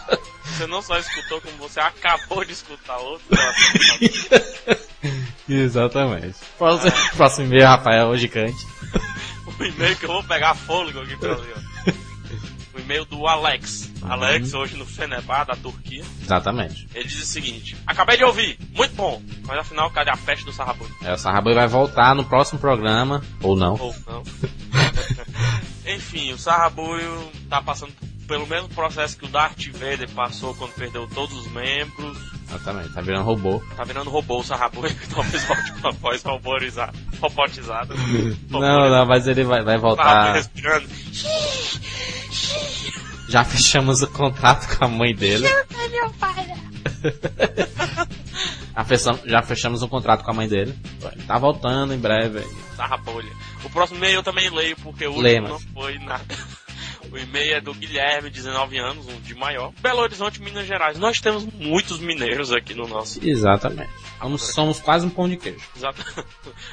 [0.46, 3.26] Você não só escutou, como você acabou de escutar outro.
[5.50, 6.36] Exatamente.
[6.58, 8.66] Próximo, próximo e-mail, Rafael, o gigante.
[9.60, 11.54] o e-mail que eu vou pegar fôlego aqui pra ler.
[11.56, 11.92] ó.
[12.74, 13.92] O e-mail do Alex.
[14.02, 16.04] Alex, hoje no Fenerbah, da Turquia.
[16.22, 16.88] Exatamente.
[16.96, 19.22] Ele diz o seguinte: Acabei de ouvir, muito bom.
[19.46, 20.96] Mas afinal, cadê a peste do Sarrabulho?
[21.04, 23.22] É, o Sarraboi vai voltar no próximo programa.
[23.42, 23.74] Ou não.
[23.80, 24.24] Ou não.
[25.86, 27.94] Enfim, o Sarrabulho tá passando
[28.32, 32.18] pelo mesmo processo que o Darth Vader passou quando perdeu todos os membros.
[32.48, 32.94] Exatamente.
[32.94, 33.62] Tá virando robô.
[33.76, 36.94] Tá virando robô o Sarrabulho, que talvez volte com uma voz robotizada.
[37.20, 37.94] robotizada.
[38.50, 40.34] Não, não, mas ele vai, vai Sarrabulho voltar.
[40.36, 40.88] respirando.
[43.28, 45.46] Já fechamos o contato com a mãe dele.
[48.74, 50.74] Já fechamos, já fechamos um contrato com a mãe dele.
[51.12, 52.40] Ele tá voltando em breve.
[52.78, 53.30] Sarra bolha.
[53.66, 56.24] O próximo e-mail eu também leio, porque o último não foi nada.
[57.12, 59.74] O e-mail é do Guilherme, 19 anos, um de maior.
[59.82, 60.98] Belo Horizonte, Minas Gerais.
[60.98, 63.20] Nós temos muitos mineiros aqui no nosso.
[63.22, 63.92] Exatamente.
[64.20, 65.60] Somos, somos quase um pão de queijo.
[65.76, 66.02] Exato.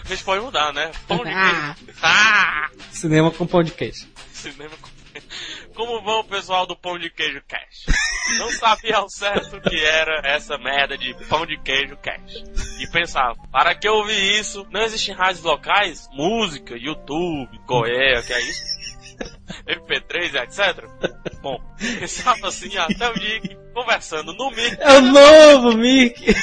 [0.04, 0.92] A gente pode mudar, né?
[1.08, 1.96] Pão de queijo.
[2.02, 2.70] Ah!
[2.92, 4.06] Cinema com pão de queijo.
[4.32, 4.88] Cinema com-
[5.74, 7.86] Como vão o pessoal do Pão de Queijo Cash?
[8.38, 12.34] Não sabia ao certo o que era essa merda de Pão de Queijo Cash.
[12.80, 14.64] E pensava, para que eu ouvir isso?
[14.70, 16.06] Não existem rádios locais?
[16.12, 18.77] Música, YouTube, Goiânia, que é isso?
[19.66, 20.84] MP3, etc.
[21.42, 26.34] Bom, pensava assim até o dia que, conversando no mic, É o novo Mickey!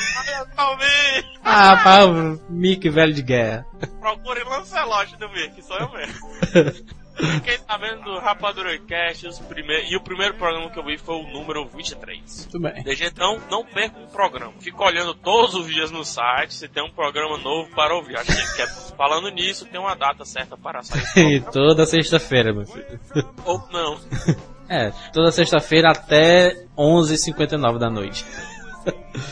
[1.43, 3.65] Ah, Pablo, Mickey velho de guerra.
[3.99, 6.95] procure Lancelot no mic, sou eu mesmo.
[7.15, 9.41] Fiquei sabendo do Rapadura Cast os
[9.89, 12.47] e o primeiro programa que eu vi foi o número 23.
[12.51, 12.83] Tudo bem.
[12.83, 14.53] Desde então, não perca um programa.
[14.59, 18.17] Fico olhando todos os dias no site se tem um programa novo para ouvir.
[18.17, 18.67] Acho que é.
[18.97, 21.03] Falando nisso, tem uma data certa para sair
[21.35, 22.99] E toda sexta-feira, meu filho.
[23.45, 23.99] Ou não.
[24.67, 28.25] É, toda sexta-feira até 11h59 da noite.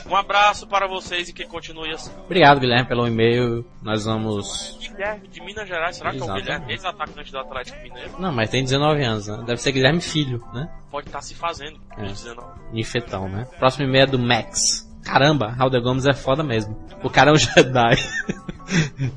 [0.09, 2.11] Um abraço para vocês e que continue assim.
[2.25, 3.65] Obrigado, Guilherme, pelo e-mail.
[3.81, 4.77] Nós vamos.
[4.79, 6.33] Guilherme de Minas Gerais, será que é o.
[6.33, 8.19] Guilherme, ex-atacante do Atlético Mineiro?
[8.19, 9.43] Não, mas tem 19 anos, né?
[9.45, 10.69] Deve ser Guilherme Filho, né?
[10.91, 11.79] Pode estar se fazendo.
[11.97, 12.03] É.
[12.03, 12.47] 19.
[12.73, 13.45] Infetão, né?
[13.57, 14.92] Próximo e-mail é do Max.
[15.03, 16.77] Caramba, Raul Gomes é foda mesmo.
[17.03, 17.95] O cara é um Jedi.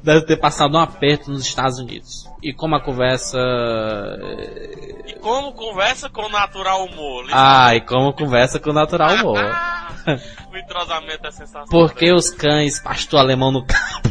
[0.02, 2.28] Deve ter passado um aperto nos Estados Unidos.
[2.42, 3.38] E como a conversa.
[5.06, 7.26] E como conversa com natural humor?
[7.32, 9.38] Ah, e como conversa com natural humor.
[10.52, 11.66] O entrosamento é sensacional.
[11.68, 14.08] Porque os cães pastor alemão no campo.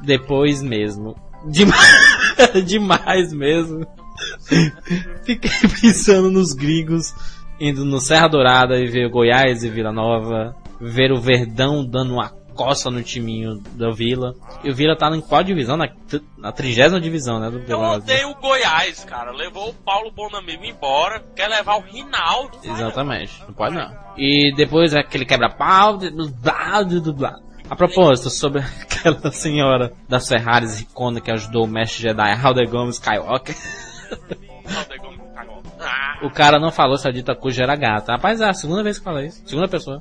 [0.00, 1.16] Depois mesmo.
[1.48, 1.90] Demais,
[2.64, 3.84] demais mesmo.
[5.24, 7.12] Fiquei pensando nos gringos
[7.62, 12.28] indo no Serra Dourada e ver Goiás e Vila Nova, ver o Verdão dando uma
[12.54, 14.34] coça no timinho da Vila.
[14.64, 15.76] E o Vila tá em qual divisão?
[15.76, 15.88] Na,
[16.36, 17.48] na trigésima divisão, né?
[17.48, 19.30] Do Eu Vila odeio o Goiás, cara.
[19.30, 21.22] Levou o Paulo Bonamigo embora.
[21.36, 22.58] Quer levar o Rinaldo.
[22.64, 23.90] Exatamente, não pode não.
[24.18, 26.82] E depois aquele quebra-pau, de- blá,
[27.16, 27.36] blá.
[27.70, 32.96] A propósito, sobre aquela senhora das Ferraris ricona que ajudou o mestre Jedi Alder Gomes
[32.96, 33.56] Skywalker,
[36.22, 38.12] o cara não falou se a dita cuja era gata.
[38.12, 39.42] Rapaz, é a segunda vez que fala isso.
[39.46, 39.98] Segunda pessoa.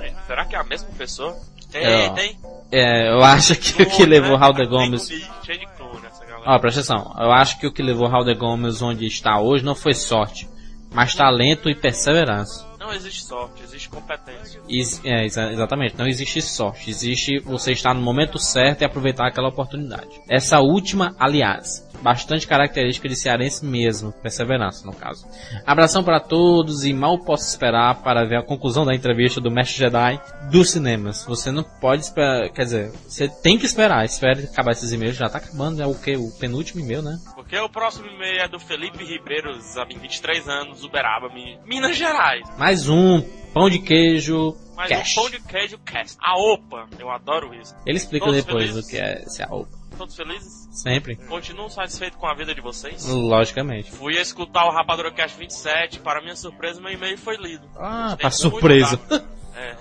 [0.00, 0.12] é.
[0.26, 1.36] Será que é a mesma pessoa?
[1.70, 2.12] Tem, É, ó.
[2.14, 2.36] tem.
[2.72, 5.06] É, eu acho que o que levou Alder Gomes...
[5.08, 6.42] Tem clone, Cheio de clone essa galera.
[6.46, 7.14] Ó, presta atenção.
[7.18, 10.48] Eu acho que o que levou Alder Gomes onde está hoje não foi sorte,
[10.92, 12.68] mas talento e perseverança.
[12.78, 14.60] Não existe sorte, existe competência.
[14.68, 19.28] Is- é, exa- exatamente, não existe sorte, existe você estar no momento certo e aproveitar
[19.28, 20.08] aquela oportunidade.
[20.28, 25.26] Essa última, aliás, bastante característica de cearense mesmo, perseverança no caso.
[25.66, 29.78] Abração para todos e mal posso esperar para ver a conclusão da entrevista do Mestre
[29.78, 31.24] Jedi dos cinemas.
[31.26, 35.28] Você não pode esperar, quer dizer, você tem que esperar, espere acabar esses e-mails, já
[35.28, 36.16] tá acabando, é o que?
[36.16, 37.18] O penúltimo e-mail, né?
[37.34, 42.42] Porque o próximo e-mail é do Felipe Ribeiro, Zabim, 23 anos, Uberaba, Mi- Minas Gerais.
[42.58, 43.20] Mais um,
[43.52, 45.16] pão de queijo, Mas cash.
[45.18, 46.16] um pão de queijo cast.
[46.20, 47.74] A OPA, eu adoro isso.
[47.86, 48.86] Ele explica Todos depois felizes?
[48.86, 49.79] o que é esse AOPA.
[49.96, 50.68] Todos felizes?
[50.72, 51.16] Sempre.
[51.16, 53.04] Continuam satisfeitos com a vida de vocês?
[53.06, 53.90] Logicamente.
[53.92, 57.68] Fui escutar o Rapadura Cast 27, para minha surpresa, meu e-mail foi lido.
[57.76, 58.96] Ah, Gostei tá muito surpreso.
[59.08, 59.22] da-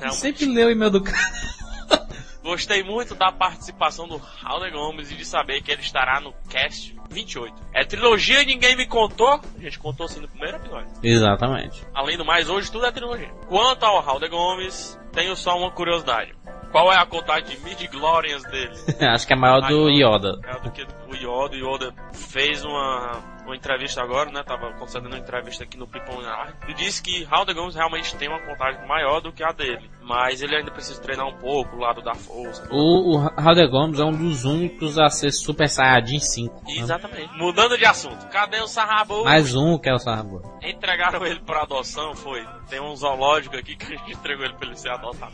[0.03, 0.09] É.
[0.11, 1.17] Sempre leu o e-mail do cara.
[2.43, 6.97] Gostei muito da participação do Raul Gomes e de saber que ele estará no cast
[7.09, 7.53] 28.
[7.73, 9.39] É trilogia e ninguém me contou.
[9.57, 10.89] A gente contou assim no primeiro episódio.
[11.03, 11.85] Exatamente.
[11.93, 13.29] Além do mais, hoje tudo é trilogia.
[13.47, 16.33] Quanto ao Raul Gomes, tenho só uma curiosidade.
[16.71, 18.75] Qual é a contagem de mid-glorians dele?
[19.01, 20.39] Acho que é maior do Yoda.
[20.45, 21.55] É do que o Yoda.
[21.55, 24.43] O Yoda fez uma, uma entrevista agora, né?
[24.43, 26.55] Tava concedendo uma entrevista aqui no People Art.
[26.67, 29.89] E disse que Raul Gomes realmente tem uma contagem maior do que a dele.
[30.01, 32.67] Mas ele ainda precisa treinar um pouco o lado da força.
[32.71, 36.55] O, o Halder Gomes é um dos únicos a ser Super Saiyajin 5.
[36.55, 36.61] né?
[36.77, 37.37] Exatamente.
[37.37, 38.27] Mudando de assunto.
[38.29, 39.23] Cadê o Sarrabu?
[39.23, 40.41] Mais um que é o Sarrabu.
[40.63, 42.45] Entregaram ele pra adoção, foi.
[42.69, 45.31] Tem um zoológico aqui que a gente entregou ele pra ele ser adotado.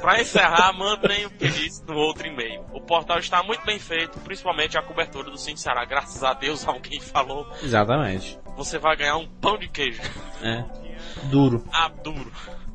[0.00, 2.64] pra encerrar, mandem o que disse no outro e-mail.
[2.72, 5.84] O portal está muito bem feito, principalmente a cobertura do Sim Ceará.
[5.84, 7.46] Graças a Deus alguém falou.
[7.62, 8.38] Exatamente.
[8.56, 10.00] Você vai ganhar um pão de queijo.
[10.42, 10.64] É.
[11.24, 11.64] Duro.
[11.72, 12.30] Ah, duro.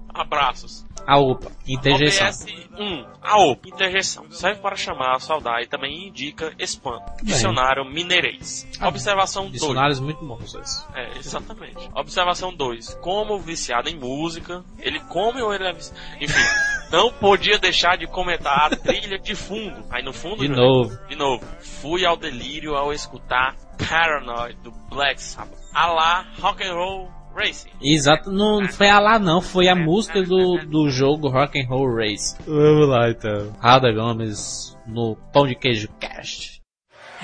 [0.09, 0.86] Abraços.
[1.07, 1.49] A OPA.
[1.65, 2.27] Interjeição.
[2.27, 2.45] OBS
[2.77, 3.05] 1.
[3.21, 3.69] A OP.
[3.69, 4.29] Interjeição.
[4.29, 6.99] Serve para chamar a saudade e também indica spam.
[7.23, 8.67] Dicionário mineirês.
[8.81, 9.53] Observação 2.
[9.53, 10.85] Dicionários muito bons esses.
[10.93, 11.89] É, exatamente.
[11.95, 12.95] Observação 2.
[12.95, 15.97] Como viciado em música, ele come ou ele é viciado?
[16.19, 16.43] Enfim,
[16.91, 19.85] não podia deixar de comentar a trilha de fundo.
[19.89, 20.41] Aí no fundo...
[20.41, 20.57] De né?
[20.57, 20.97] novo.
[21.07, 21.45] De novo.
[21.61, 25.57] Fui ao delírio ao escutar Paranoid do Black Sabbath.
[25.73, 27.69] A lá, rock and roll, Racing.
[27.81, 31.95] Exato, não foi a lá não, foi a música do, do jogo Rock and Roll
[31.95, 32.35] Race.
[32.47, 33.53] Vamos lá então.
[33.61, 36.57] Rada Gomes no Pão de Queijo Cast.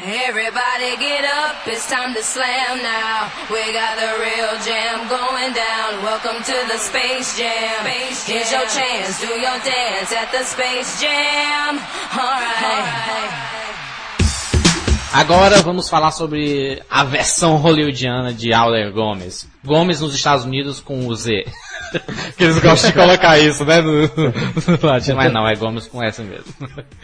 [0.06, 3.30] Everybody get up, it's time to slam now.
[3.50, 6.04] We got the real jam going down.
[6.04, 7.86] Welcome to the Space Jam.
[7.86, 11.80] Here's your chance, do your dance at the Space Jam.
[12.12, 13.63] Alright.
[15.14, 19.48] Agora vamos falar sobre a versão hollywoodiana de Alder Gomes.
[19.64, 21.46] Gomes nos Estados Unidos com o Z.
[22.36, 23.80] que eles gostam de colocar isso, né?
[23.80, 26.52] No, no mas não, é Gomes com S mesmo.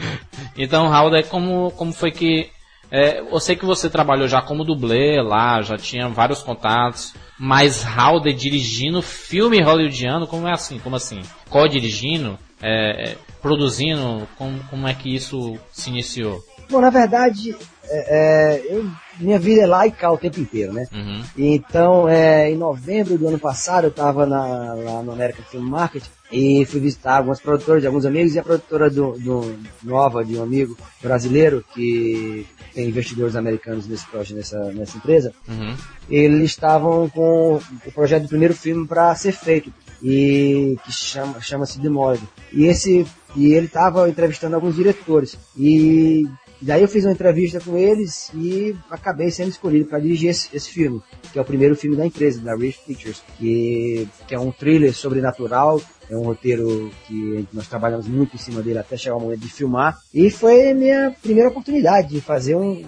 [0.57, 2.49] então, Alder, como, como foi que
[2.91, 7.83] é, eu sei que você trabalhou já como dublê lá, já tinha vários contatos, mas
[7.83, 10.79] Halder dirigindo filme hollywoodiano, como é assim?
[10.79, 11.21] Como assim?
[11.47, 12.39] Co-dirigindo?
[12.59, 14.27] É, produzindo?
[14.35, 16.43] Como, como é que isso se iniciou?
[16.69, 17.55] Bom, na verdade,
[17.89, 20.85] é, é, eu, minha vida é lá e cá o tempo inteiro, né?
[20.93, 21.23] Uhum.
[21.37, 26.63] Então, é, em novembro do ano passado, eu estava lá no American Film Market e
[26.65, 30.43] fui visitar algumas produtoras de alguns amigos e a produtora do, do nova de um
[30.43, 35.33] amigo brasileiro que tem investidores americanos nesse projeto, nessa, nessa empresa.
[35.47, 35.75] Uhum.
[36.09, 41.79] Eles estavam com o projeto do primeiro filme para ser feito e que chama chama-se
[41.79, 42.23] Demolid.
[42.53, 46.27] E esse e ele estava entrevistando alguns diretores e
[46.61, 50.69] Daí eu fiz uma entrevista com eles e acabei sendo escolhido para dirigir esse, esse,
[50.69, 54.51] filme, que é o primeiro filme da empresa, da Rich Pictures, que, que é um
[54.51, 59.21] thriller sobrenatural, é um roteiro que nós trabalhamos muito em cima dele até chegar o
[59.21, 59.97] momento de filmar.
[60.13, 62.83] E foi a minha primeira oportunidade de fazer um,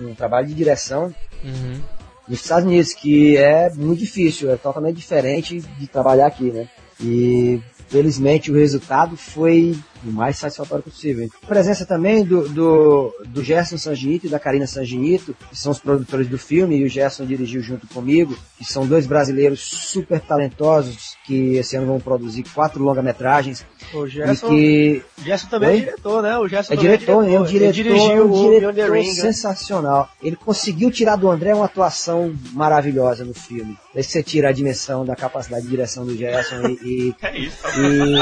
[0.00, 1.12] um, um trabalho de direção
[1.42, 1.80] uhum.
[2.28, 6.68] nos Estados Unidos, que é muito difícil, é totalmente diferente de trabalhar aqui, né?
[7.00, 11.28] E felizmente o resultado foi o mais satisfatório possível.
[11.42, 15.78] A presença também do, do, do Gerson Sanginito e da Karina Sanginito, que são os
[15.78, 21.16] produtores do filme, e o Gerson dirigiu junto comigo, que são dois brasileiros super talentosos,
[21.26, 23.64] que esse ano vão produzir quatro longa-metragens.
[23.92, 25.02] O Gerson, que...
[25.24, 25.76] Gerson também Oi?
[25.76, 26.38] é diretor, né?
[26.38, 29.14] O Gerson É também diretor, é um diretor, Ele dirigiu um o diretor Ring, né?
[29.14, 30.08] sensacional.
[30.22, 33.76] Ele conseguiu tirar do André uma atuação maravilhosa no filme.
[33.94, 37.56] Daí você tira a dimensão da capacidade de direção do Gerson e, e, É isso.
[37.78, 38.16] e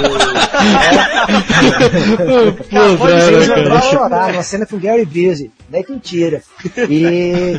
[1.75, 5.51] O André chorar numa cena com Gary Busey.
[5.69, 6.43] Daí tu tira.
[6.89, 7.03] E,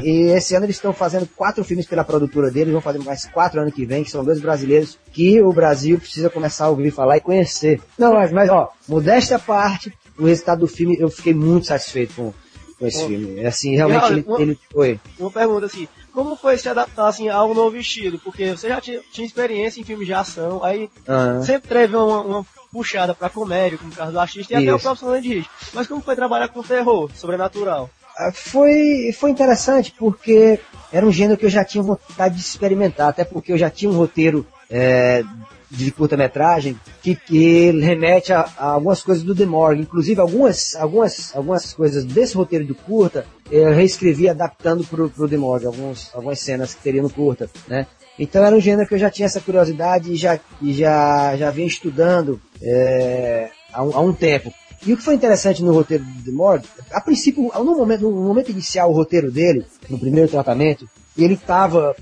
[0.03, 3.61] e esse ano eles estão fazendo quatro filmes pela produtora deles, vão fazer mais quatro
[3.61, 7.17] ano que vem, que são dois brasileiros que o Brasil precisa começar a ouvir falar
[7.17, 7.81] e conhecer.
[7.97, 12.13] Não, mas, mas ó, modéstia à parte, o resultado do filme, eu fiquei muito satisfeito
[12.15, 12.33] com,
[12.79, 13.07] com esse Ó.
[13.07, 13.39] filme.
[13.39, 14.59] É Assim, realmente olha, ele, uma- ele.
[14.73, 14.99] Oi.
[15.19, 18.19] Uma pergunta assim, como foi se adaptar assim, a um novo estilo?
[18.19, 22.21] Porque você já tinha, tinha experiência em filmes de ação, aí Ah, sempre teve uma,
[22.21, 22.45] uma
[22.75, 24.83] puxada pra comédia, como o caso do artista, e até o Isso.
[24.83, 25.49] próprio Solange Rich.
[25.73, 27.89] Mas como foi trabalhar com terror, sobrenatural?
[28.17, 30.59] Ah, Foi, foi interessante porque
[30.91, 33.89] era um gênero que eu já tinha vontade de experimentar, até porque eu já tinha
[33.89, 35.23] um roteiro é,
[35.71, 41.35] de curta-metragem que, que remete a, a algumas coisas do The Morgue, inclusive algumas, algumas,
[41.35, 46.39] algumas coisas desse roteiro do curta eu reescrevi adaptando pro, pro The Morgue, alguns, algumas
[46.39, 47.85] cenas que teria no curta, né?
[48.17, 51.51] Então era um gênero que eu já tinha essa curiosidade e já, e já, já
[51.51, 54.53] vinha estudando é, há, um, há um tempo.
[54.85, 58.51] E o que foi interessante no roteiro The Morgue, a princípio, no momento, no momento
[58.51, 60.87] inicial, o roteiro dele, no primeiro tratamento,
[61.23, 61.95] ele estava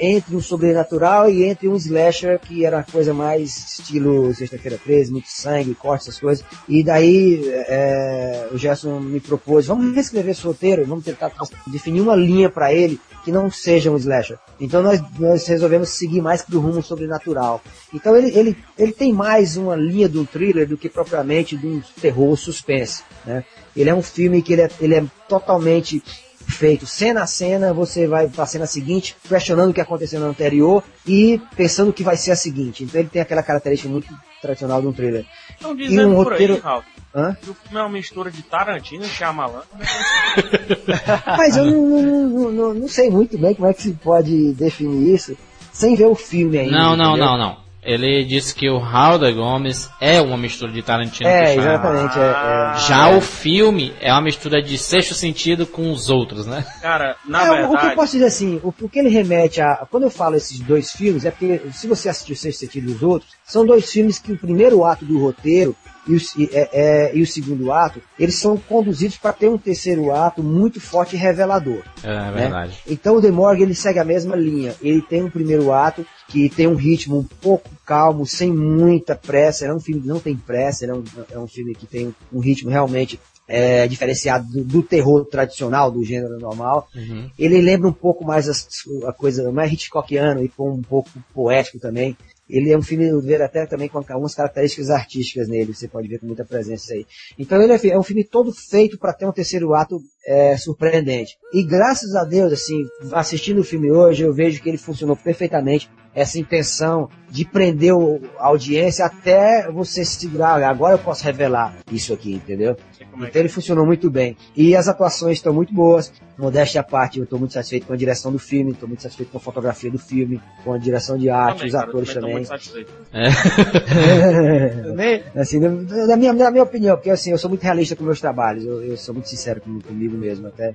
[0.00, 5.12] entre um sobrenatural e entre um slasher, que era uma coisa mais estilo Sexta-feira 13,
[5.12, 6.44] muito sangue, corte, essas coisas.
[6.68, 11.32] E daí é, o Gerson me propôs, vamos reescrever esse roteiro, vamos tentar
[11.66, 14.38] definir uma linha para ele que não seja um slasher.
[14.58, 17.62] Então nós, nós resolvemos seguir mais pro rumo sobrenatural.
[17.92, 21.66] Então ele, ele, ele tem mais uma linha de um thriller do que propriamente de
[21.66, 23.02] um terror suspense.
[23.24, 23.44] Né?
[23.76, 26.02] Ele é um filme que ele é, ele é totalmente
[26.50, 30.26] feito cena a cena, você vai para a cena seguinte, questionando o que aconteceu na
[30.26, 32.84] anterior e pensando o que vai ser a seguinte.
[32.84, 34.08] Então ele tem aquela característica muito
[34.42, 35.24] tradicional de um thriller.
[35.50, 36.82] Estão E dizendo um por aí, roteiro- Raul,
[37.14, 37.36] Hã?
[37.42, 39.62] que o filme é uma mistura de Tarantino e Shyamalan.
[41.36, 44.52] Mas eu não, não, não, não- não sei muito bem como é que se pode
[44.54, 45.36] definir isso
[45.72, 46.72] sem ver o filme ainda.
[46.76, 47.26] Não, não, entendeu?
[47.26, 47.69] não, não.
[47.82, 52.18] Ele disse que o Halder Gomes é uma mistura de Tarantino É, com exatamente.
[52.18, 52.78] É, é.
[52.86, 56.64] Já o filme é uma mistura de sexto sentido com os outros, né?
[56.82, 59.08] Cara, na É, o- o que eu verdade, posso dizer assim, o, o que ele
[59.08, 59.86] remete a.
[59.90, 62.94] Quando eu falo esses dois filmes, é porque se você assistiu o Sexto Sentido e
[62.94, 65.74] os outros, são dois filmes que o primeiro ato do roteiro
[66.10, 69.58] e o, e- é- é- e o segundo ato, eles são conduzidos para ter um
[69.58, 71.82] terceiro ato muito forte e revelador.
[72.02, 72.78] É verdade.
[72.88, 74.74] Então o The Morgue ele segue a mesma linha.
[74.82, 79.64] Ele tem um primeiro ato que tem um ritmo um pouco calmo, sem muita pressa.
[79.64, 81.86] Ele é um filme que não tem pressa, ele é um, é um filme que
[81.86, 83.18] tem um ritmo realmente
[83.52, 86.88] é, diferenciado do, do terror tradicional, do gênero normal.
[86.94, 87.28] Uhum.
[87.36, 88.68] Ele lembra um pouco mais as-
[89.08, 92.16] a coisa mais Hitchcockiano e com um pouco poético também.
[92.50, 96.18] Ele é um filme, ver até também com algumas características artísticas nele, você pode ver
[96.18, 97.06] com muita presença aí.
[97.38, 101.36] Então ele é, é um filme todo feito para ter um terceiro ato é, surpreendente.
[101.52, 105.88] E graças a Deus, assim, assistindo o filme hoje, eu vejo que ele funcionou perfeitamente.
[106.12, 107.94] Essa intenção de prender
[108.36, 110.60] a audiência até você se segurar.
[110.60, 112.76] Agora eu posso revelar isso aqui, entendeu?
[113.20, 114.36] Como é Então ele funcionou muito bem.
[114.56, 116.10] E as atuações estão muito boas.
[116.38, 119.30] Modéstia à parte, eu estou muito satisfeito com a direção do filme, estou muito satisfeito
[119.30, 122.32] com a fotografia do filme, com a direção de arte, Também, os cara, atores também.
[122.32, 122.90] muito satisfeito.
[124.96, 125.68] Nem, assim, na,
[126.06, 128.82] na minha, na minha opinião, porque assim, eu sou muito realista com meus trabalhos, eu,
[128.82, 130.72] eu sou muito sincero com, comigo mesmo até.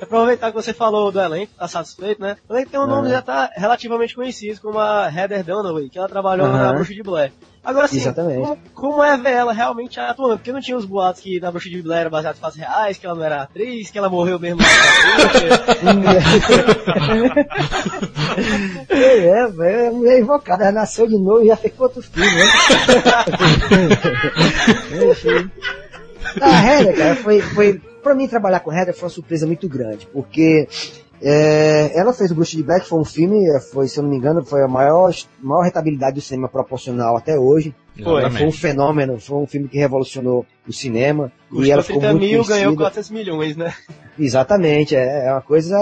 [0.00, 2.36] Aproveitar que você falou do elenco, tá satisfeito, né?
[2.48, 3.04] O elenco tem um nome Ah.
[3.04, 6.74] que já tá relativamente conhecido, como a Heather Dunaway, que ela trabalhou na Aham.
[6.74, 7.32] Bruxa de Blair.
[7.64, 10.36] Agora sim, como, como é ver ela realmente atuando?
[10.36, 12.96] Porque não tinha os boatos que na Bruxa de Blair era baseado em fatos reais,
[12.96, 14.60] que ela não era atriz, que ela morreu mesmo.
[14.60, 14.66] na
[18.88, 22.44] é, é, é mulher invocada, ela nasceu de novo e já fez outro filho, né?
[25.10, 25.50] Enfim.
[26.40, 27.80] a Heather, cara, foi, foi.
[28.06, 30.68] Pra mim trabalhar com Heather foi uma surpresa muito grande, porque
[31.20, 34.10] é, ela fez o Bruxa de Black, foi um filme, é, foi, se eu não
[34.10, 37.74] me engano, foi a maior, maior rentabilidade do cinema proporcional até hoje.
[38.00, 38.60] Foi um Exatamente.
[38.60, 41.32] fenômeno, foi um filme que revolucionou o cinema.
[41.50, 42.76] e ela Custou ficou 30 muito mil, ganhou conhecida.
[42.76, 43.74] 400 milhões, né?
[44.16, 45.76] Exatamente, é, é uma coisa,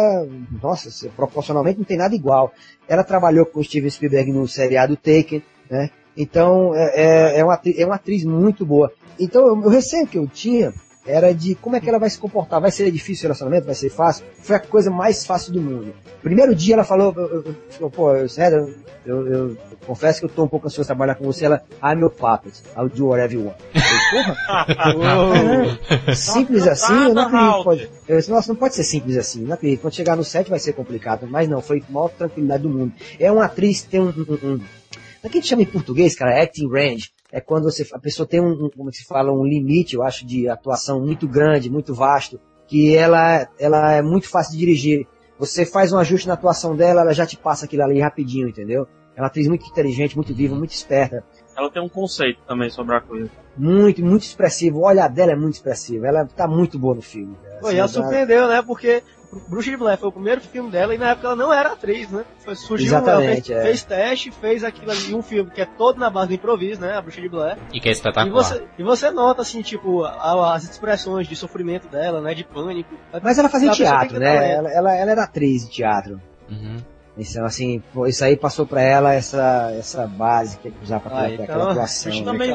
[0.62, 2.52] nossa, se- proporcionalmente não tem nada igual.
[2.88, 5.90] Ela trabalhou com o Steven Spielberg no seriado Taken, né?
[6.16, 8.90] Então é, é, é uma, é uma atriz muito boa.
[9.20, 10.72] Então o receio que eu tinha
[11.06, 12.60] era de como é que ela vai se comportar.
[12.60, 13.66] Vai ser difícil o relacionamento?
[13.66, 14.24] Vai ser fácil?
[14.42, 15.94] Foi a coisa mais fácil do mundo.
[16.22, 18.74] Primeiro dia ela falou, eu- eu- pô, eu, sério,
[19.04, 21.44] eu, eu- confesso que eu tô um pouco ansioso de trabalhar com você.
[21.44, 23.56] Ela, I'm your puppet, I'll do whatever you want.
[23.74, 24.36] Eu Porra,
[26.16, 27.64] simples assim, eu não acredito.
[27.64, 29.80] Pode, eu disse, nossa, não pode ser simples assim, não acredito.
[29.82, 32.92] Quando chegar no set vai ser complicado, mas não, foi a maior tranquilidade do mundo.
[33.20, 34.08] É uma atriz que tem um.
[34.08, 36.42] um, um como é que a gente chama em português, cara?
[36.42, 37.10] Acting range.
[37.34, 40.48] É quando você, a pessoa tem um, como se fala, um limite, eu acho, de
[40.48, 45.04] atuação muito grande, muito vasto, que ela, ela é muito fácil de dirigir.
[45.36, 48.86] Você faz um ajuste na atuação dela, ela já te passa aquilo ali rapidinho, entendeu?
[49.16, 51.24] É uma atriz muito inteligente, muito viva, muito esperta.
[51.56, 53.28] Ela tem um conceito também sobre a coisa.
[53.56, 54.78] Muito, muito expressivo.
[54.78, 56.06] O olhar dela é muito expressivo.
[56.06, 57.36] Ela tá muito boa no filme.
[57.60, 58.62] Pô, e ela Assim, tá- surpreendeu, né?
[58.62, 59.02] Porque
[59.48, 62.10] Bruxa de Blair foi o primeiro filme dela e na época ela não era atriz,
[62.10, 62.24] né?
[62.38, 63.64] Foi, surgiu, Exatamente, ela é.
[63.64, 66.80] fez, fez teste, fez aquilo ali, um filme que é todo na base do improviso,
[66.80, 66.96] né?
[66.96, 67.56] A Bruxa de Blair.
[67.72, 68.42] E que é E espetacular.
[68.42, 72.34] você, e você nota, assim, tipo, a- as expressões de sofrimento dela, né?
[72.34, 72.94] De pânico.
[73.22, 74.52] Mas ela fazia teatro, né?
[74.54, 76.20] Ela, ela, ela era atriz de teatro.
[76.50, 76.76] Uhum.
[77.16, 81.32] Então, assim, isso aí passou pra ela essa, essa base que usar pra Ah, aquela,
[81.34, 82.12] então, aquela atuação.
[82.12, 82.22] né?
[82.24, 82.52] também-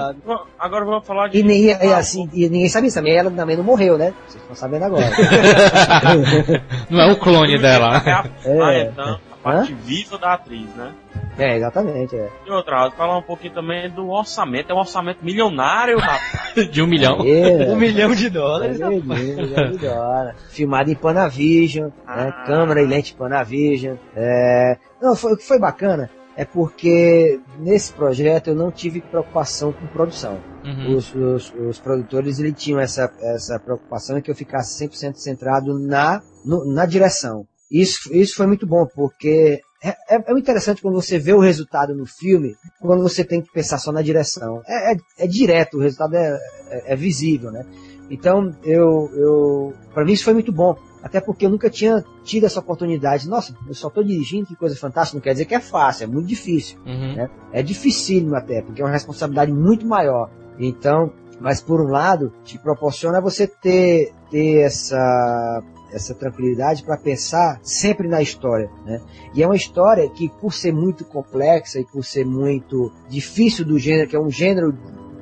[0.60, 1.40] agora vamos falar de.
[1.40, 3.16] E, nem, e, assim, e ninguém sabe isso também.
[3.16, 4.14] Ela também não morreu, né?
[4.28, 5.10] Vocês estão sabendo agora.
[6.90, 8.02] Não é um clone dela.
[8.06, 8.62] É a, É.
[8.62, 10.92] ah, então, a parte viva da atriz, né?
[11.40, 12.16] É, exatamente.
[12.16, 12.30] É.
[12.46, 14.72] E outra, falar um pouquinho também do orçamento.
[14.72, 16.22] É um orçamento milionário, rapaz.
[16.72, 17.20] De um milhão.
[17.26, 17.70] É.
[17.72, 18.80] Um milhão de dólares.
[18.80, 20.36] Meu Deus, é melhor.
[20.50, 21.94] Filmado em Panavision, né?
[22.06, 22.44] Ah.
[22.46, 23.96] câmera e lente Panavision.
[24.16, 24.78] É...
[25.02, 29.86] Não, foi, o que foi bacana é porque nesse projeto eu não tive preocupação com
[29.88, 30.40] produção.
[30.64, 30.96] Uhum.
[30.96, 36.22] Os, os, os produtores eles tinham essa, essa preocupação que eu ficasse 100% centrado na,
[36.46, 37.46] no- na direção.
[37.72, 41.96] Isso, isso foi muito bom, porque é, é, é interessante quando você vê o resultado
[41.96, 44.62] no filme, quando você tem que pensar só na direção.
[44.68, 47.66] É, é, é direto, o resultado é, é, é visível, né?
[48.10, 50.76] Então, eu, eu, para mim isso foi muito bom.
[51.02, 53.30] Até porque eu nunca tinha tido essa oportunidade.
[53.30, 55.16] Nossa, eu só estou dirigindo, que coisa fantástica.
[55.16, 56.78] Não quer dizer que é fácil, é muito difícil.
[56.86, 57.16] Uhum.
[57.16, 57.30] né?
[57.54, 60.30] É dificílimo até, porque é uma responsabilidade muito maior.
[60.60, 67.60] Então, mas por um lado, te proporciona você ter, ter essa, essa tranquilidade para pensar
[67.64, 68.70] sempre na história.
[68.86, 69.02] Né?
[69.34, 73.78] E é uma história que, por ser muito complexa e por ser muito difícil do
[73.78, 74.78] gênero, que é um gênero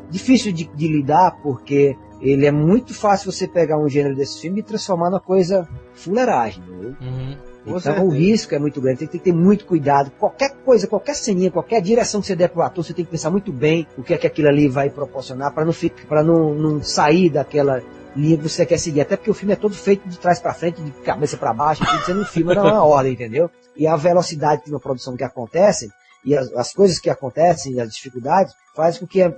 [0.09, 4.59] difícil de, de lidar, porque ele é muito fácil você pegar um gênero desse filme
[4.59, 6.63] e transformar numa coisa fuleiragem.
[6.63, 6.95] entendeu?
[7.01, 7.37] Uhum.
[7.67, 8.05] Então certeza.
[8.05, 10.09] o risco é muito grande, tem que ter muito cuidado.
[10.17, 13.29] Qualquer coisa, qualquer ceninha, qualquer direção que você der pro ator, você tem que pensar
[13.29, 16.53] muito bem o que é que aquilo ali vai proporcionar para não ficar, para não,
[16.53, 17.81] não sair daquela
[18.17, 19.01] linha que você quer seguir.
[19.01, 21.85] Até porque o filme é todo feito de trás para frente, de cabeça para baixo,
[21.85, 23.49] tudo você não filma na ordem, entendeu?
[23.75, 25.89] E a velocidade de uma produção que acontece
[26.25, 29.33] e as, as coisas que acontecem, as dificuldades, faz com que é,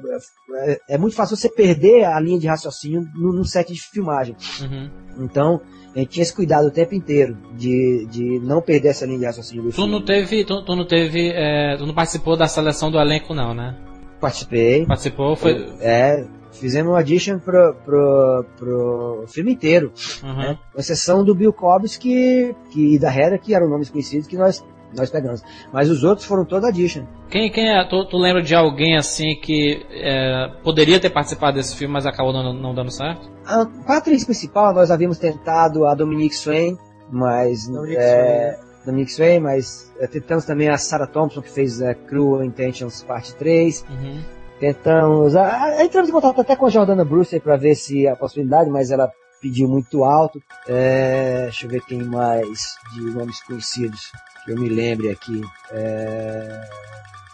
[0.65, 4.35] é, é muito fácil você perder a linha de raciocínio no, no set de filmagem.
[4.61, 4.89] Uhum.
[5.19, 5.61] Então,
[5.95, 9.25] a gente tinha esse cuidado o tempo inteiro de, de não perder essa linha de
[9.25, 9.91] raciocínio do Tu filme.
[9.91, 13.53] não teve, tu, tu não teve, é, tu não participou da seleção do elenco não,
[13.53, 13.77] né?
[14.19, 14.85] Participei.
[14.85, 15.69] Participou, foi.
[15.79, 16.25] É,
[16.59, 19.91] fizemos um audition pro, pro, pro filme inteiro.
[20.23, 20.35] Uhum.
[20.35, 20.59] né?
[20.73, 24.37] Com exceção do Bill Cobbs que, que, e da Hera, que eram nomes conhecidos que
[24.37, 24.63] nós,
[24.95, 25.41] nós pegamos.
[25.71, 27.05] Mas os outros foram todos audition.
[27.29, 27.83] Quem, quem é?
[27.85, 32.33] Tu, tu lembra de alguém assim que é, poderia ter participado desse filme, mas acabou
[32.33, 33.29] não, não dando certo?
[33.45, 36.77] A, atriz principal, nós havíamos tentado a Dominique Swain,
[37.11, 37.67] mas.
[37.67, 42.43] Dominique é, Dominique Swain, mas é, tentamos também a Sarah Thompson, que fez é, Cruel
[42.43, 43.85] Intentions Parte 3.
[43.89, 44.38] Uhum.
[44.59, 45.35] Tentamos.
[45.35, 48.69] A, a, entramos em contato até com a Jordana Brewster para ver se a possibilidade,
[48.69, 50.41] mas ela pediu muito alto.
[50.67, 54.11] É, deixa eu ver quem mais de nomes conhecidos
[54.43, 55.41] que eu me lembre aqui.
[55.71, 56.61] É,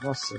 [0.04, 0.36] nossa,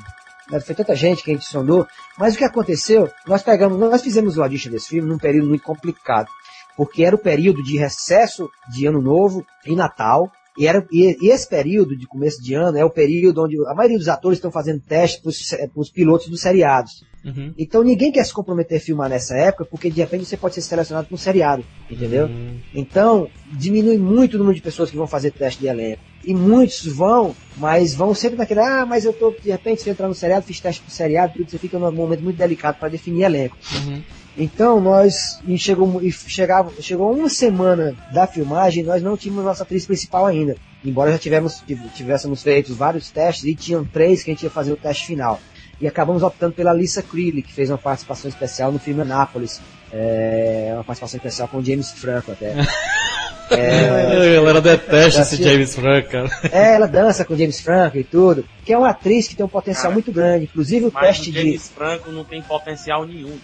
[0.65, 1.87] foi tanta gente que a gente sondou.
[2.17, 3.11] Mas o que aconteceu?
[3.27, 6.29] Nós pegamos, nós fizemos o audition desse filme num período muito complicado,
[6.77, 10.31] porque era o período de recesso de Ano Novo e Natal.
[10.59, 13.75] E, era, e, e esse período de começo de ano é o período onde a
[13.75, 17.05] maioria dos atores estão fazendo teste para os pilotos dos seriados.
[17.27, 17.53] Uhum.
[17.59, 20.63] Então ninguém quer se comprometer a filmar nessa época, porque de repente você pode ser
[20.63, 22.27] selecionado para um seriado, entendeu?
[22.27, 22.61] Uhum.
[22.73, 26.01] Então diminui muito o número de pessoas que vão fazer teste de elenco.
[26.25, 30.09] E muitos vão, mas vão sempre naquele, ah, mas eu tô, de repente, se entrar
[30.09, 33.25] no seriado, fiz teste pro seriado, tudo, você fica num momento muito delicado para definir
[33.25, 33.57] elenco.
[33.75, 34.03] Uhum.
[34.37, 39.63] Então nós, e chegou, e chegava, chegou uma semana da filmagem, nós não tínhamos nossa
[39.63, 40.57] atriz principal ainda.
[40.85, 41.65] Embora já tivemos,
[41.95, 45.41] tivéssemos feito vários testes e tinham três que a gente ia fazer o teste final.
[45.81, 49.61] E acabamos optando pela Lisa Creeley, que fez uma participação especial no filme Anápolis.
[49.93, 52.55] É, uma participação especial com o James Franco até.
[53.49, 56.29] A galera detesta esse James Franco, cara.
[56.51, 58.45] É, ela dança com o James Franco e tudo.
[58.65, 60.45] Que é uma atriz que tem um potencial Cara, muito grande.
[60.45, 61.39] Inclusive o Mas teste o de.
[61.39, 63.39] James Franco não tem potencial nenhum.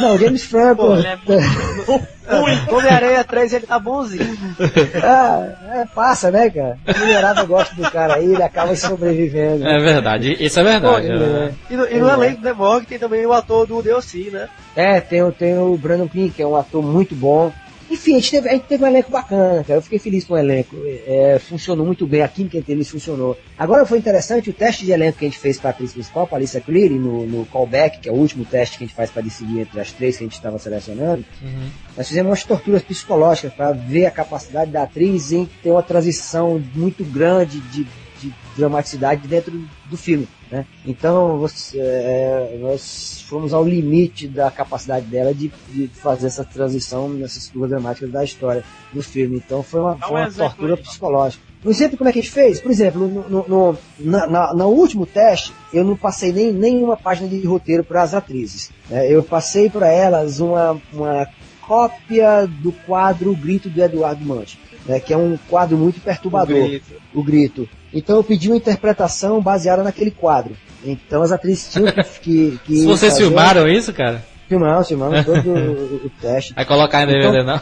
[0.00, 0.82] Não, o James Franco.
[0.86, 2.14] Pô, é muito
[2.74, 4.36] Homem-Aranha 3 ele tá bonzinho.
[5.02, 5.46] Ah,
[5.80, 6.78] é, passa, né, cara?
[6.86, 9.66] A mulherada gosta do cara aí, ele acaba sobrevivendo.
[9.66, 11.06] É verdade, isso é verdade.
[11.08, 11.52] Pô, né?
[11.70, 14.48] E no, e no elenco do The Morgue tem também o ator do DLC, né?
[14.74, 17.52] É, tem, o- tem o Brandon Pink, que é um ator muito bom.
[17.90, 19.78] Enfim, a gente teve, a gente teve um elenco bacana, cara.
[19.78, 20.76] Eu fiquei feliz com o elenco.
[21.06, 23.38] É, funcionou muito bem, a química entre eles funcionou.
[23.58, 26.26] Agora foi interessante o teste de elenco que a gente fez para a atriz principal,
[26.26, 29.10] para Alicia Cleary, no, no callback, que é o último teste que a gente faz
[29.10, 31.24] para decidir entre as três que a gente estava selecionando.
[31.42, 31.68] Uhum.
[31.96, 36.62] Nós fizemos umas torturas psicológicas para ver a capacidade da atriz em ter uma transição
[36.74, 37.86] muito grande de,
[38.28, 39.52] de dramaticidade dentro
[39.90, 40.26] do filme.
[40.50, 40.66] Né?
[40.86, 47.08] Então você, é, nós fomos ao limite da capacidade dela de, de fazer essa transição
[47.08, 48.62] nessas curvas dramáticas da história
[48.92, 49.36] do filme.
[49.44, 51.42] Então foi uma, um foi uma tortura psicológica.
[51.64, 52.60] Um exemplo como é que a gente fez?
[52.60, 56.94] Por exemplo, no, no, no, na, na- no último teste, eu não passei nem nenhuma
[56.96, 58.70] página de roteiro para as atrizes.
[58.90, 59.10] né?
[59.10, 61.26] Eu passei para elas uma, uma
[61.66, 65.00] cópia do quadro O Grito do Eduardo Mancha, né?
[65.00, 66.92] que é um quadro muito perturbador O grito.
[67.14, 67.68] o grito.
[67.92, 70.56] Então eu pedi uma interpretação baseada naquele quadro.
[70.84, 72.58] Então as atrizes tinham que.
[72.64, 76.52] que, Se vocês fazer- filmaram isso, cara, Filmamos, filmamos todo o, o teste.
[76.54, 77.60] vai colocar em DVD, Então- não?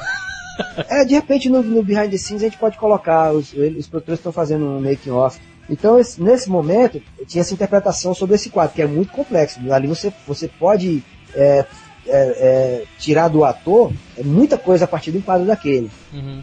[0.90, 4.18] É, de repente no, no Behind the Scenes a gente pode colocar, os, os produtores
[4.18, 5.38] estão fazendo um making off.
[5.70, 9.60] Então esse- nesse momento tinha essa interpretação sobre esse quadro, que é muito complexo.
[9.72, 11.02] Ali você, você pode
[11.34, 11.64] é, é,
[12.08, 13.92] é, tirar do ator
[14.24, 15.90] muita coisa a partir do quadro daquele.
[16.12, 16.42] Uhum.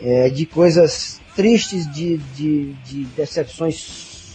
[0.00, 3.76] É, de coisas tristes, de, de, de decepções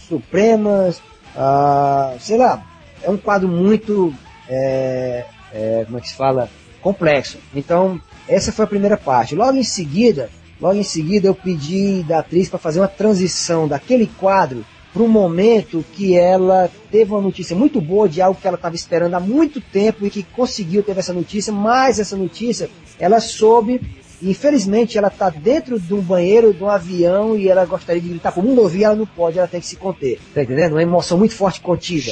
[0.08, 1.00] supremas,
[1.36, 2.64] ah, sei lá,
[3.02, 4.12] é um quadro muito,
[4.48, 6.50] é, é, como é que se fala,
[6.80, 7.38] complexo.
[7.54, 9.34] Então, essa foi a primeira parte.
[9.34, 10.30] Logo em seguida,
[10.60, 15.08] logo em seguida eu pedi da atriz para fazer uma transição daquele quadro para um
[15.08, 19.20] momento que ela teve uma notícia muito boa de algo que ela estava esperando há
[19.20, 23.80] muito tempo e que conseguiu ter essa notícia, mas essa notícia ela soube
[24.22, 28.32] infelizmente ela está dentro de um banheiro de um avião e ela gostaria de gritar
[28.32, 30.18] para o mundo ouvir, ela não pode, ela tem que se conter.
[30.34, 30.72] Tá entendendo?
[30.72, 32.10] Uma emoção muito forte contida.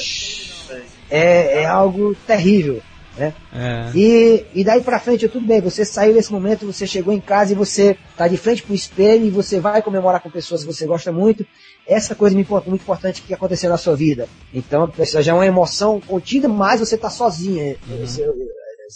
[1.10, 2.80] É, é algo terrível.
[3.16, 3.34] Né?
[3.52, 3.90] É.
[3.96, 7.52] E, e daí pra frente, tudo bem, você saiu desse momento, você chegou em casa
[7.52, 10.86] e você tá de frente pro espelho e você vai comemorar com pessoas que você
[10.86, 11.44] gosta muito.
[11.84, 14.28] Essa coisa muito import- muito importante que aconteceu na sua vida.
[14.54, 14.88] Então,
[15.20, 17.76] já é uma emoção contida, mas você tá sozinha.
[18.00, 18.24] Você,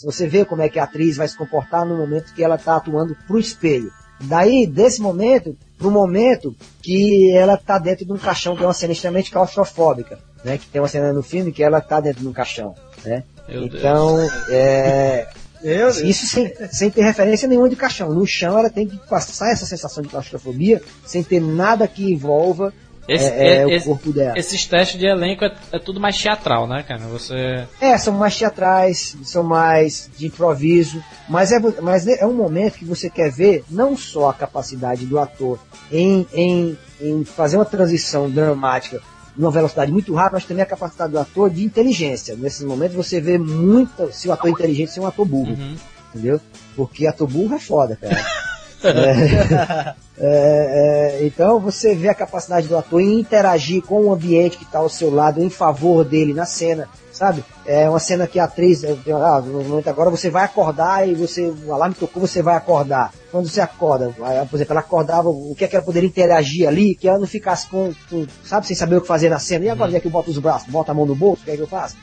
[0.01, 2.77] você vê como é que a atriz vai se comportar no momento que ela tá
[2.77, 3.91] atuando pro espelho.
[4.21, 8.73] Daí, desse momento, pro momento que ela tá dentro de um caixão, que é uma
[8.73, 10.57] cena extremamente claustrofóbica, né?
[10.57, 12.73] Que tem uma cena no filme que ela tá dentro de um caixão,
[13.03, 13.23] né?
[13.47, 13.75] Meu Deus.
[13.75, 14.17] Então,
[14.49, 15.27] é,
[15.61, 15.97] Deus.
[15.97, 18.13] isso sem, sem ter referência nenhuma de caixão.
[18.13, 22.73] No chão ela tem que passar essa sensação de claustrofobia sem ter nada que envolva
[23.07, 24.37] Esse- é, é, esse- o corpo dela.
[24.37, 27.01] Esses testes de elenco é, é tudo mais teatral, né, cara?
[27.07, 27.65] Você.
[27.81, 32.85] É, são mais teatrais, são mais de improviso, mas é, mas é um momento que
[32.85, 35.59] você quer ver não só a capacidade do ator
[35.91, 39.01] em, em, em fazer uma transição dramática
[39.35, 42.35] numa velocidade muito rápida, mas também a capacidade do ator de inteligência.
[42.35, 45.49] Nesses momentos você vê muito se o ator é inteligente se é um ator burro,
[45.53, 45.75] Uhum.
[46.13, 46.39] entendeu?
[46.75, 48.15] Porque ator burro é foda, cara.
[48.83, 54.57] É, é, é, então você vê a capacidade do ator em interagir com o ambiente
[54.57, 57.43] que está ao seu lado em favor dele na cena, sabe?
[57.65, 61.53] É uma cena que a atriz, ah, no momento agora você vai acordar e você,
[61.65, 63.13] o alarme tocou, você vai acordar.
[63.31, 64.13] Quando você acorda,
[64.49, 67.25] por exemplo, ela acordava, o que é que ela poderia interagir ali, que ela não
[67.25, 69.65] ficasse com, com, sabe, sem saber o que fazer na cena.
[69.65, 70.69] E agora, onde é que eu boto os braços?
[70.69, 71.41] Bota a mão no bolso?
[71.41, 71.95] O que é que eu faço?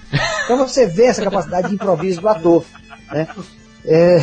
[0.45, 2.65] Então você vê essa capacidade de improviso do ator,
[3.13, 3.29] né?
[3.85, 4.19] É,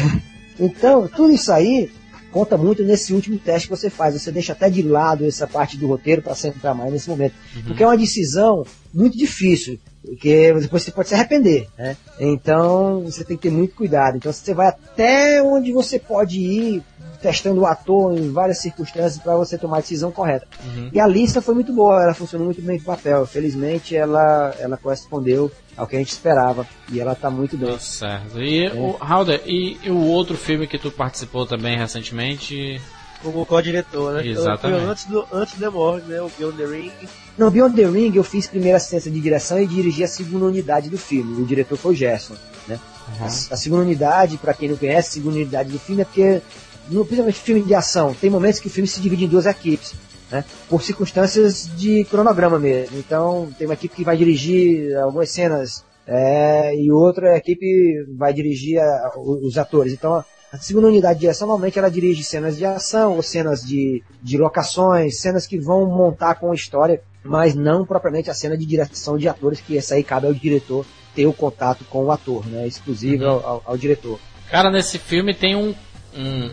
[0.60, 1.90] então, tudo isso aí
[2.38, 4.14] conta muito nesse último teste que você faz.
[4.14, 7.34] Você deixa até de lado essa parte do roteiro para centrar mais nesse momento.
[7.66, 8.64] Porque é uma decisão
[8.94, 11.68] muito difícil, porque depois você pode se arrepender.
[11.76, 11.98] Né?
[12.20, 14.18] Então você tem que ter muito cuidado.
[14.18, 16.84] Então você vai até onde você pode ir
[17.20, 20.46] testando o ator em várias circunstâncias para você tomar a decisão correta.
[20.94, 23.26] E a lista foi muito boa, ela funcionou muito bem com o papel.
[23.26, 27.72] Felizmente ela, ela correspondeu ao que a gente esperava e ela tá muito bem.
[27.72, 28.42] Tá certo.
[28.42, 32.82] E, o, Halder, e, e o outro filme que tu participou também recentemente?
[33.22, 34.28] Como co-diretor, né?
[34.28, 34.82] Exatamente.
[34.82, 36.22] Foi antes do, antes do The Morgue, né?
[36.22, 36.92] O Beyond the Ring.
[37.38, 40.90] No Beyond the Ring eu fiz primeira assistência de direção e dirigi a segunda unidade
[40.90, 41.42] do filme.
[41.42, 42.36] O diretor foi o Gerson,
[42.68, 42.80] né?
[43.22, 46.42] A, a segunda unidade, para quem não conhece, a segunda unidade do filme é porque,
[46.90, 49.94] no, principalmente filme de ação, tem momentos que o filme se divide em duas equipes.
[50.30, 52.98] Né, por circunstâncias de cronograma mesmo.
[52.98, 58.80] Então, tem uma equipe que vai dirigir algumas cenas é, e outra equipe vai dirigir
[58.80, 59.94] a, os atores.
[59.94, 64.02] Então, a segunda unidade de direção, normalmente, ela dirige cenas de ação ou cenas de,
[64.22, 68.66] de locações, cenas que vão montar com a história, mas não propriamente a cena de
[68.66, 72.46] direção de atores, que essa aí cabe ao diretor ter o contato com o ator,
[72.48, 73.30] né, exclusivo Uhum.
[73.30, 74.20] ao, ao, diretor.
[74.50, 75.74] Cara, nesse filme tem um,
[76.16, 76.52] um,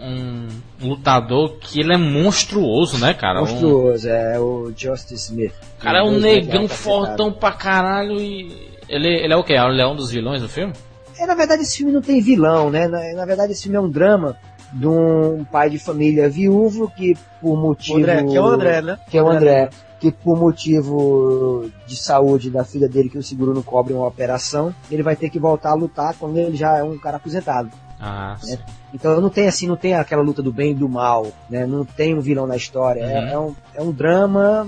[0.00, 0.48] um
[0.80, 3.40] lutador que ele é monstruoso, né, cara?
[3.42, 5.52] Um, Monstruoso, é o Justice Smith.
[5.78, 8.70] o cara é um negão fortão pra caralho e.
[8.88, 9.52] Ele, ele é o quê?
[9.52, 10.72] Ele é um dos vilões do filme?
[11.18, 12.88] É, na verdade, esse filme não tem vilão, né?
[12.88, 14.36] Na, na verdade, esse filme é um drama
[14.72, 17.98] de um pai de família viúvo que, por O motivo.
[17.98, 18.98] André, que é o André, né?
[19.10, 19.70] Que é o André.
[20.00, 24.74] Que, por motivo de saúde da filha dele, que o seguro não cobre uma operação,
[24.90, 27.70] ele vai ter que voltar a lutar quando ele já é um cara aposentado.
[28.00, 28.56] Ah, sim.
[28.94, 31.66] Então não tem assim, não tem aquela luta do bem e do mal, né?
[31.66, 33.00] Não tem um vilão na história.
[33.02, 33.28] É- Uhum.
[33.28, 34.66] É, um, é um drama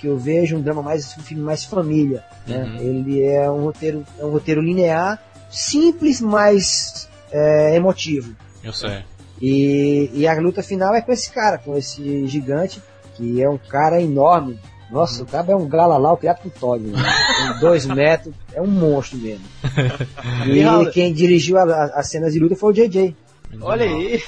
[0.00, 2.64] que eu vejo, um drama mais, um filme mais família, né?
[2.64, 2.76] Uhum.
[2.76, 8.34] Ele é um roteiro, é um roteiro linear, simples, mas é, emotivo.
[8.64, 9.04] Eu sei.
[9.40, 12.82] E, e a luta final é com esse cara, com esse gigante,
[13.16, 14.58] que é um cara enorme.
[14.90, 16.98] Nossa, o cara é um gralalau criado por Todd, né?
[17.60, 19.44] Dois metros, é um monstro mesmo.
[20.46, 23.14] E, E quem dirigiu a- a- as cenas de luta foi o JJ.
[23.60, 24.20] Olha aí,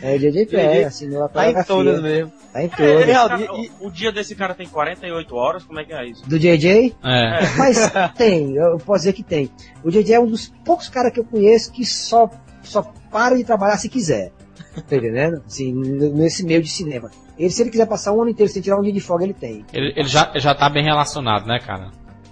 [0.00, 2.32] É, o JJ Pé, assinou a tá em todas mesmo.
[2.52, 3.06] Tá em É, todas.
[3.16, 6.28] Cara, e- o, o dia desse cara tem 48 horas, como é que é isso?
[6.28, 6.94] Do JJ?
[7.02, 7.56] É.
[7.56, 9.50] Mas tem, eu posso dizer que tem.
[9.82, 12.30] O JJ é um dos poucos caras que eu conheço que só,
[12.62, 14.30] só para de trabalhar se quiser.
[14.88, 15.42] Tá entendendo?
[15.44, 17.10] Assim, nesse meio de cinema.
[17.36, 19.34] Ele, se ele quiser passar um ano inteiro sem tirar um dia de folga, ele
[19.34, 19.64] tem.
[19.72, 21.90] Ele, ele já, já tá bem relacionado, né, cara?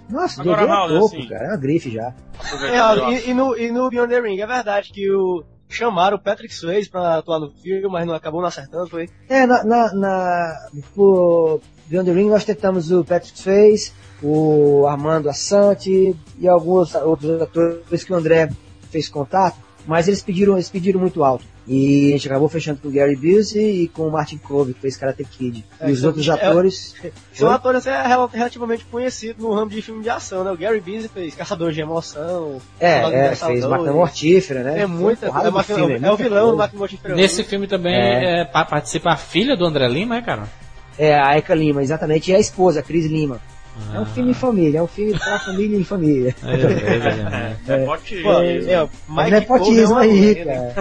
[0.09, 1.45] Nossa, Agora, é Raul, topo, assim- cara.
[1.45, 2.13] É uma grife já.
[2.61, 6.19] Eu e, e no, e no Beyond the Ring, é verdade que o chamaram o
[6.19, 9.09] Patrick Swayze pra atuar no filme, mas não acabou não acertando, foi?
[9.27, 13.91] É, na, na, na por Beyond the Ring nós tentamos o Patrick Swayze,
[14.23, 18.49] o Armando Assante e alguns outros atores que o André
[18.89, 19.57] fez contato,
[19.87, 21.43] mas eles pediram, eles pediram muito alto.
[21.69, 24.79] E a gente acabou fechando com o Gary Busey e com o Martin Cove, que
[24.79, 25.65] fez Karate Kid.
[25.79, 26.95] É, e os então, outros é- atores...
[27.33, 27.55] São Oi?
[27.55, 30.51] atores é, rel- relativamente conhecidos no ramo de filme de ação, né?
[30.51, 32.61] O Gary Busey fez Caçadores de Emoção.
[32.79, 33.65] É, é, fez 2.
[33.65, 34.81] Máquina Mortífera, né?
[34.81, 36.57] É muita porrada é, filme, é o muita vilão do.
[36.57, 37.15] Máquina Mortífera.
[37.15, 38.41] Nesse filme também É.
[38.41, 40.43] é, pa- participa a filha do André Lima, é, cara?
[40.97, 43.39] É, a Eka Lima, exatamente, e a esposa, a Cris Lima.
[43.93, 44.05] É um Ah.
[44.05, 46.35] filme em família, é um filme pra família e família.
[46.43, 47.83] É, é, é,
[48.69, 50.73] É, é, o Mas é é potismo uma aí, cara.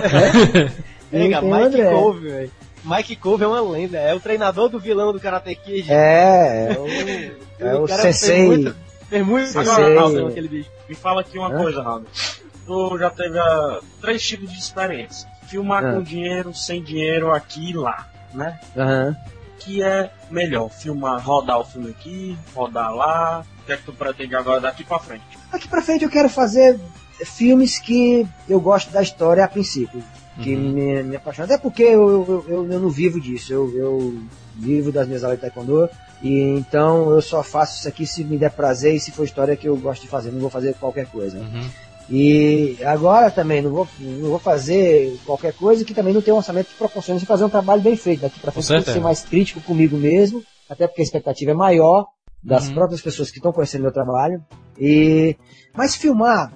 [1.12, 1.90] É, o Mike André.
[1.90, 2.50] Cove, velho.
[2.84, 5.90] Mike Cove é uma lenda, é o treinador do vilão do Karate Kid.
[5.92, 8.46] É, é o, é o cara fez sensei.
[8.46, 8.76] muito-
[9.08, 10.26] Fez muito Sensei.
[10.26, 10.70] aquele bicho.
[10.88, 11.58] Me fala aqui uma Hã?
[11.58, 12.04] coisa, Raul.
[12.66, 15.28] Tu já teve ah, três tipos de experiência.
[15.48, 15.94] Filmar Hã.
[15.94, 18.58] com dinheiro, sem dinheiro, aqui e lá, né?
[18.76, 19.16] Aham.
[19.66, 23.44] Que é melhor, filmar, rodar o filme aqui, rodar lá.
[23.62, 25.24] O que é que tu pretende agora daqui pra frente?
[25.52, 26.78] Aqui pra frente eu quero fazer
[27.24, 30.02] filmes que eu gosto da história a princípio.
[30.40, 30.70] Que Uhum.
[30.72, 31.46] me, me apaixona.
[31.46, 33.52] Até porque eu, eu, eu, eu não vivo disso.
[33.52, 34.22] Eu, eu
[34.54, 35.88] vivo das minhas aulas de taekwondo.
[36.22, 39.56] E então eu só faço isso aqui se me der prazer e se for história
[39.56, 40.30] que eu gosto de fazer.
[40.30, 41.38] Não vou fazer qualquer coisa.
[41.38, 41.68] Uhum.
[42.08, 46.36] E agora também não vou, não vou fazer qualquer coisa que também não tem um
[46.36, 48.20] orçamento que proporcione fazer um trabalho bem feito.
[48.20, 52.06] Daqui pra frente que ser mais crítico comigo mesmo, até porque a expectativa é maior.
[52.42, 52.74] das Uhum.
[52.74, 54.40] próprias pessoas que estão conhecendo meu trabalho.
[54.78, 55.34] E
[55.74, 56.52] mas filmar,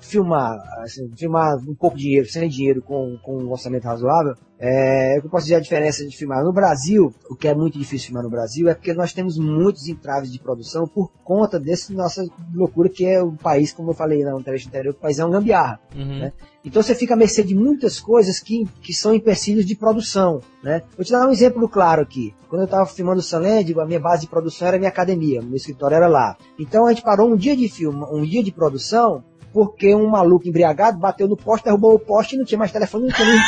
[0.00, 5.18] filmar, assim, filmar um pouco de dinheiro, sem dinheiro, com, com um orçamento razoável, é,
[5.18, 8.22] eu posso dizer a diferença de filmar no Brasil, o que é muito difícil filmar
[8.22, 12.88] no Brasil, é porque nós temos muitos entraves de produção por conta dessa nossa loucura
[12.88, 15.80] que é o país, como eu falei na entrevista anterior, o país é um gambiarra.
[15.94, 16.18] Uhum.
[16.20, 16.32] Né?
[16.64, 20.82] Então você fica à mercê de muitas coisas que, que são empecilhos de produção, né?
[20.96, 22.32] Vou te dar um exemplo claro aqui.
[22.48, 25.42] Quando eu estava filmando o Sunland, a minha base de produção era a minha academia,
[25.42, 26.38] meu escritório era lá.
[26.58, 29.22] Então a gente parou um dia de filme, um dia de produção,
[29.54, 33.06] porque um maluco embriagado bateu no poste, derrubou o poste e não tinha mais telefone,
[33.06, 33.38] não tinha nem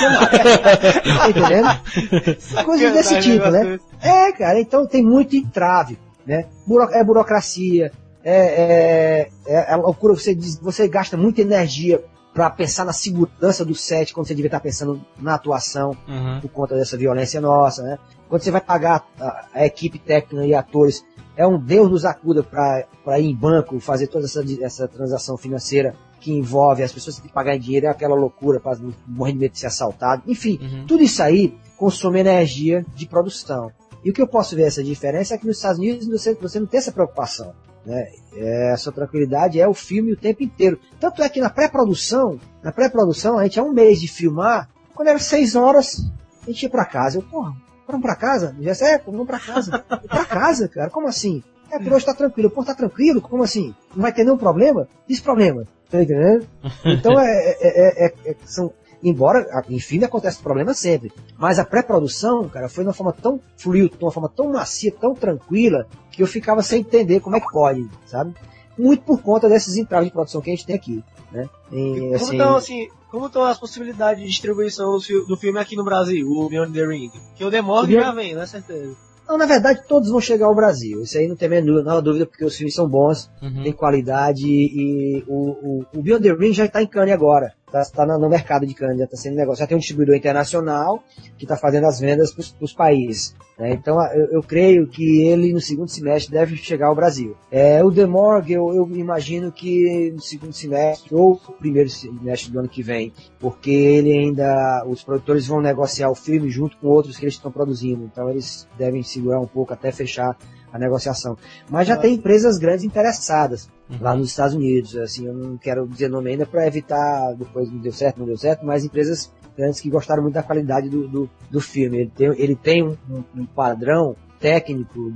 [1.18, 2.64] tá entendendo?
[2.64, 3.78] Coisas desse tipo, né?
[4.00, 6.46] É, cara, então tem muito entrave, né?
[6.64, 7.90] Buro- é burocracia,
[8.24, 12.02] é, é, é, loucura, você, diz- você gasta muita energia
[12.32, 16.38] para pensar na segurança do set, quando você devia estar pensando na atuação, Uhum.
[16.40, 17.98] por conta dessa violência nossa, né?
[18.28, 21.02] Quando você vai pagar a, a equipe técnica e atores,
[21.36, 25.94] é um Deus nos acuda para ir em banco, fazer toda essa, essa transação financeira
[26.20, 29.32] que envolve as pessoas que têm que pagar em dinheiro, é aquela loucura para morrer
[29.32, 30.22] de medo de ser assaltado.
[30.26, 30.86] Enfim, Uhum.
[30.86, 33.70] tudo isso aí consome energia de produção.
[34.04, 36.58] E o que eu posso ver essa diferença é que nos Estados Unidos você, você
[36.58, 37.52] não tem essa preocupação.
[37.84, 38.08] Né?
[38.34, 40.78] É, essa tranquilidade é o filme o tempo inteiro.
[40.98, 45.08] Tanto é que na pré-produção, na pré-produção, a gente há um mês de filmar, quando
[45.08, 46.04] era seis horas,
[46.42, 47.18] a gente ia pra casa.
[47.18, 47.52] Eu, porra,
[47.86, 48.54] vamos pra casa?
[48.60, 49.78] Já é, vamos pra casa.
[50.08, 51.42] pra casa, cara, como assim?
[51.70, 52.50] É, por hoje tá tranquilo.
[52.50, 53.20] Pô, tá tranquilo?
[53.20, 53.74] Como assim?
[53.94, 54.88] Não vai ter nenhum problema?
[55.08, 55.64] Diz problema.
[55.90, 56.46] Tá entendendo?
[56.84, 58.72] Então é, é- é- é- é- são,
[59.02, 61.12] embora, enfim, acontece problema sempre.
[61.38, 64.92] Mas a pré-produção, cara, foi de uma forma tão fluida, de uma forma tão macia,
[64.92, 68.34] tão tranquila, que eu ficava sem entender como é que pode, sabe?
[68.78, 71.48] Muito por conta desses entraves de produção que a gente tem aqui, né?
[71.72, 75.58] E, Como assim, estão, assim, como estão as possibilidades de distribuição do, fi- do filme
[75.58, 77.10] aqui no Brasil, o Beyond the Ring?
[77.36, 78.94] Que o Demorg O Beyond- já vem, né, certeza.
[79.28, 81.02] não, na verdade, todos vão chegar ao Brasil.
[81.02, 83.62] Isso aí não tem a menor dúvida, porque os filmes são bons, Uhum.
[83.64, 85.50] tem qualidade e o,
[85.80, 87.52] o, o Beyond the Ring já está em Cannes agora.
[87.82, 89.60] Está tá na- no mercado de Cannes, já está sendo negócio.
[89.60, 91.02] Já tem um distribuidor internacional
[91.38, 93.34] que está fazendo as vendas para os países.
[93.58, 93.70] né?
[93.72, 97.34] Então eu, eu creio que ele no segundo semestre deve chegar ao Brasil.
[97.50, 102.58] É, o The Morgue eu, eu imagino que no segundo semestre ou primeiro semestre do
[102.60, 107.16] ano que vem, porque ele ainda, os produtores vão negociar o filme junto com outros
[107.16, 108.04] que eles estão produzindo.
[108.04, 110.36] Então eles devem segurar um pouco até fechar
[110.76, 111.36] a negociação.
[111.68, 113.68] Mas já tem empresas grandes interessadas
[114.00, 114.96] lá nos Estados Unidos.
[114.96, 118.36] Assim, eu não quero dizer nome ainda para evitar depois não deu certo, não deu
[118.36, 121.98] certo, mas empresas grandes que gostaram muito da qualidade do, do, do filme.
[121.98, 125.12] Ele tem, ele tem um, um- um padrão técnico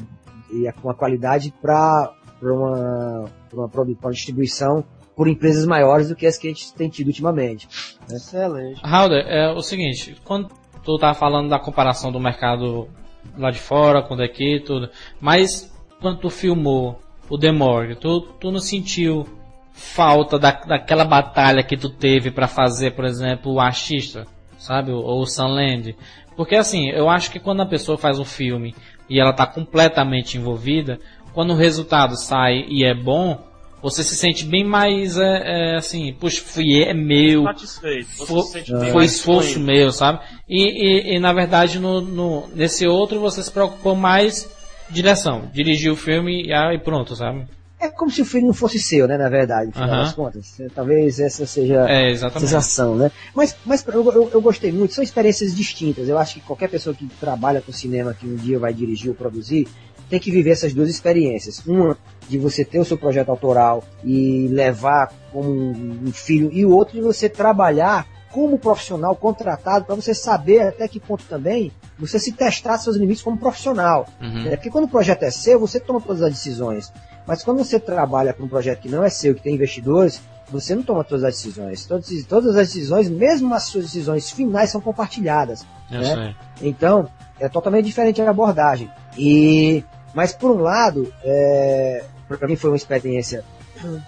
[0.52, 2.11] e a- uma qualidade para
[2.42, 4.82] uma, pra uma, pra uma distribuição
[5.14, 7.68] por empresas maiores do que as que a gente tem tido ultimamente.
[8.11, 8.80] Excelente.
[8.82, 10.48] Halder, é o seguinte, quando
[10.82, 12.88] tu tá falando da comparação do mercado
[13.37, 14.89] lá de fora com o daqui e tudo,
[15.21, 19.27] mas quando tu filmou o The Morgue, tu, tu não sentiu
[19.73, 24.27] falta da, daquela batalha que tu teve pra fazer, por exemplo, o Artista,
[24.59, 25.97] sabe, ou o Sunland?
[26.37, 28.75] Porque assim, eu acho que quando a pessoa faz um filme
[29.09, 30.99] e ela tá completamente envolvida,
[31.33, 33.49] quando o resultado sai e é bom,
[33.83, 38.26] você se sente bem mais, é, é, assim, puxa, fui, é meu, Satisfeito.
[38.26, 40.20] Fo- se foi esforço meu, sabe?
[40.49, 44.49] E, e, e, na verdade no, no- nesse outro você se preocupou mais
[44.91, 47.47] direção, dirigir o filme e, ah, e pronto, sabe?
[47.83, 50.03] É como se o filme não fosse seu, né, na verdade, no final Aham.
[50.03, 50.47] das contas.
[50.74, 53.11] Talvez essa seja É, a sensação, né?
[53.35, 56.07] Mas, mas eu, eu, eu gostei muito, são experiências distintas.
[56.07, 59.14] Eu acho que qualquer pessoa que trabalha com cinema, que um dia vai dirigir ou
[59.14, 59.66] produzir,
[60.11, 61.64] tem que viver essas duas experiências.
[61.64, 61.96] Uma
[62.28, 66.94] de você ter o seu projeto autoral e levar como um filho, e o outro
[66.94, 72.32] de você trabalhar como profissional contratado para você saber até que ponto também você se
[72.32, 74.06] testar seus limites como profissional.
[74.20, 74.46] Uhum.
[74.46, 76.92] É porque quando o projeto é seu, você toma todas as decisões.
[77.26, 80.74] Mas quando você trabalha com um projeto que não é seu, que tem investidores, você
[80.74, 81.86] não toma todas as decisões.
[81.86, 85.64] Todas, todas as decisões, mesmo as suas decisões finais, são compartilhadas.
[85.90, 86.34] Eu né?
[86.62, 87.08] Então,
[87.38, 88.90] é totalmente diferente a abordagem.
[89.16, 89.84] E,
[90.14, 93.44] mas por um lado, é, para mim foi uma experiência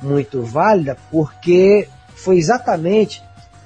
[0.00, 3.22] muito válida, porque foi exatamente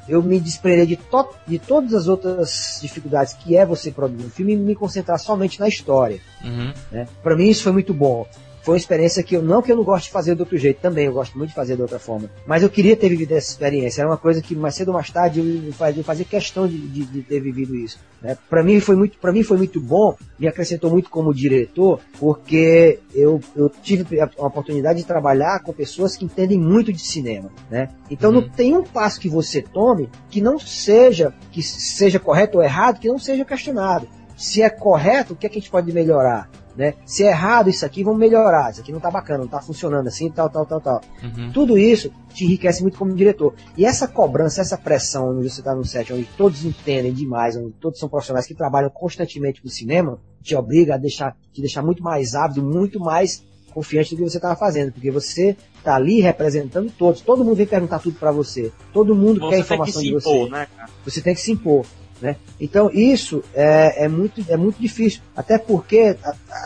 [0.08, 4.30] eu me desprender de, to de todas as outras dificuldades que é você produzir um
[4.30, 6.20] filme e me concentrar somente na história.
[6.44, 6.72] Uhum.
[6.92, 7.08] Né?
[7.22, 8.26] Para mim isso foi muito bom.
[8.66, 10.80] Foi uma experiência que eu não que eu não gosto de fazer de outro jeito,
[10.80, 12.28] também eu gosto muito de fazer de outra forma.
[12.44, 14.00] Mas eu queria ter vivido essa experiência.
[14.00, 17.04] Era uma coisa que mais cedo ou mais tarde eu fazia, fazia questão de, de,
[17.04, 18.00] de ter vivido isso.
[18.20, 18.36] Né?
[18.50, 20.16] Para mim foi muito, para mim foi muito bom.
[20.36, 25.72] Me acrescentou muito como diretor, porque eu, eu tive a a oportunidade de trabalhar com
[25.72, 27.52] pessoas que entendem muito de cinema.
[27.70, 27.88] Né?
[28.10, 28.40] Então Uhum.
[28.40, 32.98] não tem um passo que você tome que não seja que seja correto ou errado,
[32.98, 34.08] que não seja questionado.
[34.36, 36.50] Se é correto, o que, é que a gente pode melhorar?
[36.76, 36.94] Né?
[37.04, 38.70] Se é errado isso aqui, vamos melhorar.
[38.70, 41.00] Isso aqui não tá bacana, não tá funcionando assim, tal, tal, tal, tal.
[41.22, 41.50] Uhum.
[41.52, 43.54] Tudo isso te enriquece muito como diretor.
[43.76, 47.72] E essa cobrança, essa pressão, onde você está no set, onde todos entendem demais, onde
[47.72, 52.02] todos são profissionais que trabalham constantemente no cinema, te obriga a deixar, te deixar muito
[52.02, 56.90] mais ávido, muito mais confiante do que você estava fazendo, porque você está ali representando
[56.90, 57.20] todos.
[57.20, 58.72] Todo mundo vem perguntar tudo para você.
[58.92, 60.68] Todo mundo quer Você tem que informação se de você né,
[61.04, 61.84] você tem que se impor.
[62.20, 62.36] Né?
[62.58, 66.16] Então isso é, é, muito, é muito difícil, até porque,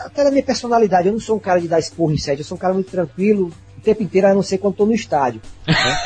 [0.05, 2.45] até na minha personalidade, eu não sou um cara de dar esporro em set, eu
[2.45, 5.41] sou um cara muito tranquilo o tempo inteiro, a não ser quando estou no estádio.
[5.67, 5.97] né?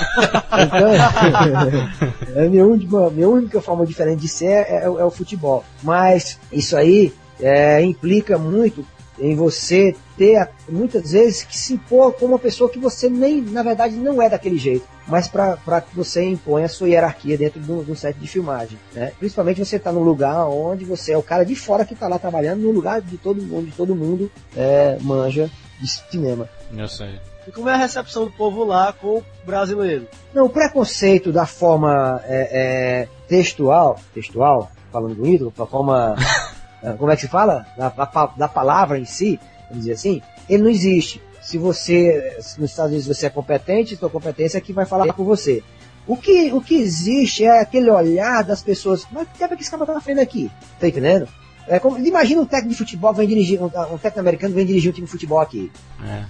[0.64, 0.89] Então,
[2.41, 5.64] é a minha única, minha única forma diferente de ser é, é é o futebol.
[5.84, 8.86] Mas isso aí é, implica muito
[9.20, 13.63] em você ter muitas vezes que se impor como uma pessoa que você nem, na
[13.63, 17.84] verdade, não é daquele jeito, mas para que você imponha a sua hierarquia dentro do,
[17.84, 18.78] do set de filmagem.
[18.93, 19.11] Né?
[19.20, 22.18] Principalmente você está num lugar onde você é o cara de fora que está lá
[22.18, 25.49] trabalhando, no lugar de todo mundo, de todo mundo é, manja
[25.80, 26.49] de cinema.
[26.76, 27.20] Eu sei.
[27.47, 30.07] E como é a recepção do povo lá com o brasileiro?
[30.34, 36.16] Não, o preconceito da forma é, é, textual, textual, falando bonito, da forma,
[36.94, 37.66] como é que se fala?
[37.78, 41.22] Da, da, da palavra em si, vamos dizer assim, ele não existe.
[41.42, 45.14] Se você, se nos Estados Unidos você é competente, sua competência é que vai falar
[45.14, 45.64] por você.
[46.08, 49.72] O que, o que existe é aquele olhar das pessoas, mas que é que esse
[49.72, 50.52] cara tá fazendo aqui?
[50.80, 51.28] Tá entendendo?
[51.68, 54.92] É como, imagina um técnico de futebol vem dirigir, um, um técnico americano vem dirigir
[54.92, 55.72] um time de futebol aqui.
[56.04, 56.26] É.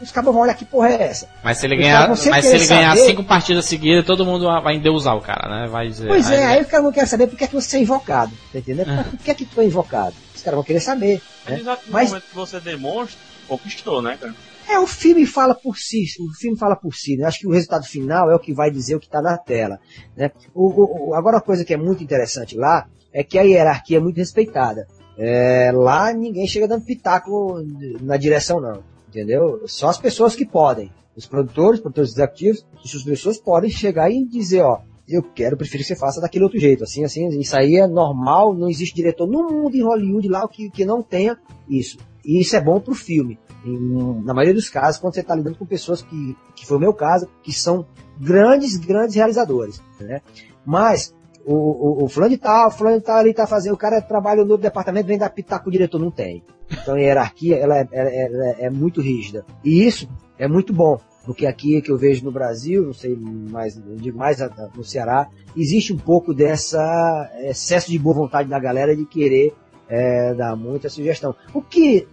[0.00, 1.28] Os cabos vão olhar que porra é essa?
[1.42, 4.44] Mas se ele Os ganhar, mas se ele ganhar saber- cinco partidas seguidas, todo mundo
[4.62, 5.68] vai endeusar o cara, né?
[5.68, 6.06] Vai dizer.
[6.08, 8.32] Pois é, aí o cara não quer saber por que, é que você é invocado,
[8.52, 8.90] tá entendendo?
[8.90, 9.02] É.
[9.04, 10.14] Por que é que tu é invocado?
[10.34, 11.22] Os caras vão querer saber.
[11.44, 11.60] Mas Né?
[11.60, 13.18] exato no Mas- momento que você demonstra,
[13.48, 14.34] conquistou, né, cara?
[14.68, 17.24] É, o filme fala por si, o filme fala por si, né?
[17.26, 19.78] Acho que o resultado final é o que vai dizer o que está na tela,
[20.16, 20.30] né?
[20.52, 23.96] O, o- o- agora, uma coisa que é muito interessante lá é que a hierarquia
[23.98, 24.86] é muito respeitada.
[25.16, 27.62] É, lá ninguém chega dando pitaco
[28.02, 29.62] na direção, não, entendeu?
[29.66, 30.90] Só as pessoas que podem.
[31.16, 35.88] Os produtores, produtores executivos, as pessoas podem chegar e dizer, ó, eu quero, prefiro que
[35.88, 39.48] você faça daquele outro jeito, assim, assim, isso aí é normal, não existe diretor no
[39.48, 41.38] mundo em Hollywood lá que, que não tenha
[41.68, 41.98] isso.
[42.24, 43.38] E isso é bom pro filme.
[43.64, 46.92] Na maioria dos casos, quando você está lidando com pessoas que, que foi o meu
[46.92, 47.86] caso, que são
[48.20, 50.20] grandes, grandes realizadores, né?
[50.64, 51.14] Mas,
[51.46, 54.02] o, o, o fulano de tal, o fulano de tal ali tá fazendo, o cara
[54.02, 56.42] trabalha no outro departamento, vem dar pitaco, o diretor não tem.
[56.70, 59.44] Então a hierarquia, ela é, ela é- ela é muito rígida.
[59.64, 63.80] E isso é muito bom, porque aqui que eu vejo no Brasil, não sei mais,
[63.96, 64.38] digo mais
[64.74, 69.54] no Ceará, existe um pouco dessa excesso de boa vontade da galera de querer
[69.88, 71.32] é, dar muita sugestão.
[71.54, 72.08] O que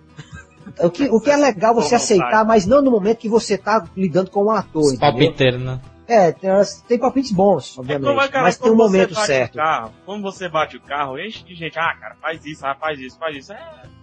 [0.81, 3.83] o que, o que é legal você aceitar, mas não no momento que você tá
[3.97, 5.81] lidando com um ator, palpiteiros, né?
[6.07, 6.49] É, tem,
[6.87, 9.53] tem palpites bons, É obviamente, como, cara, mas tem um quando você momento bate certo.
[9.53, 12.75] O carro, quando você bate o carro, enche de gente, ah, cara, faz isso, ah,
[12.75, 13.53] faz isso, faz isso.
[13.53, 13.57] É,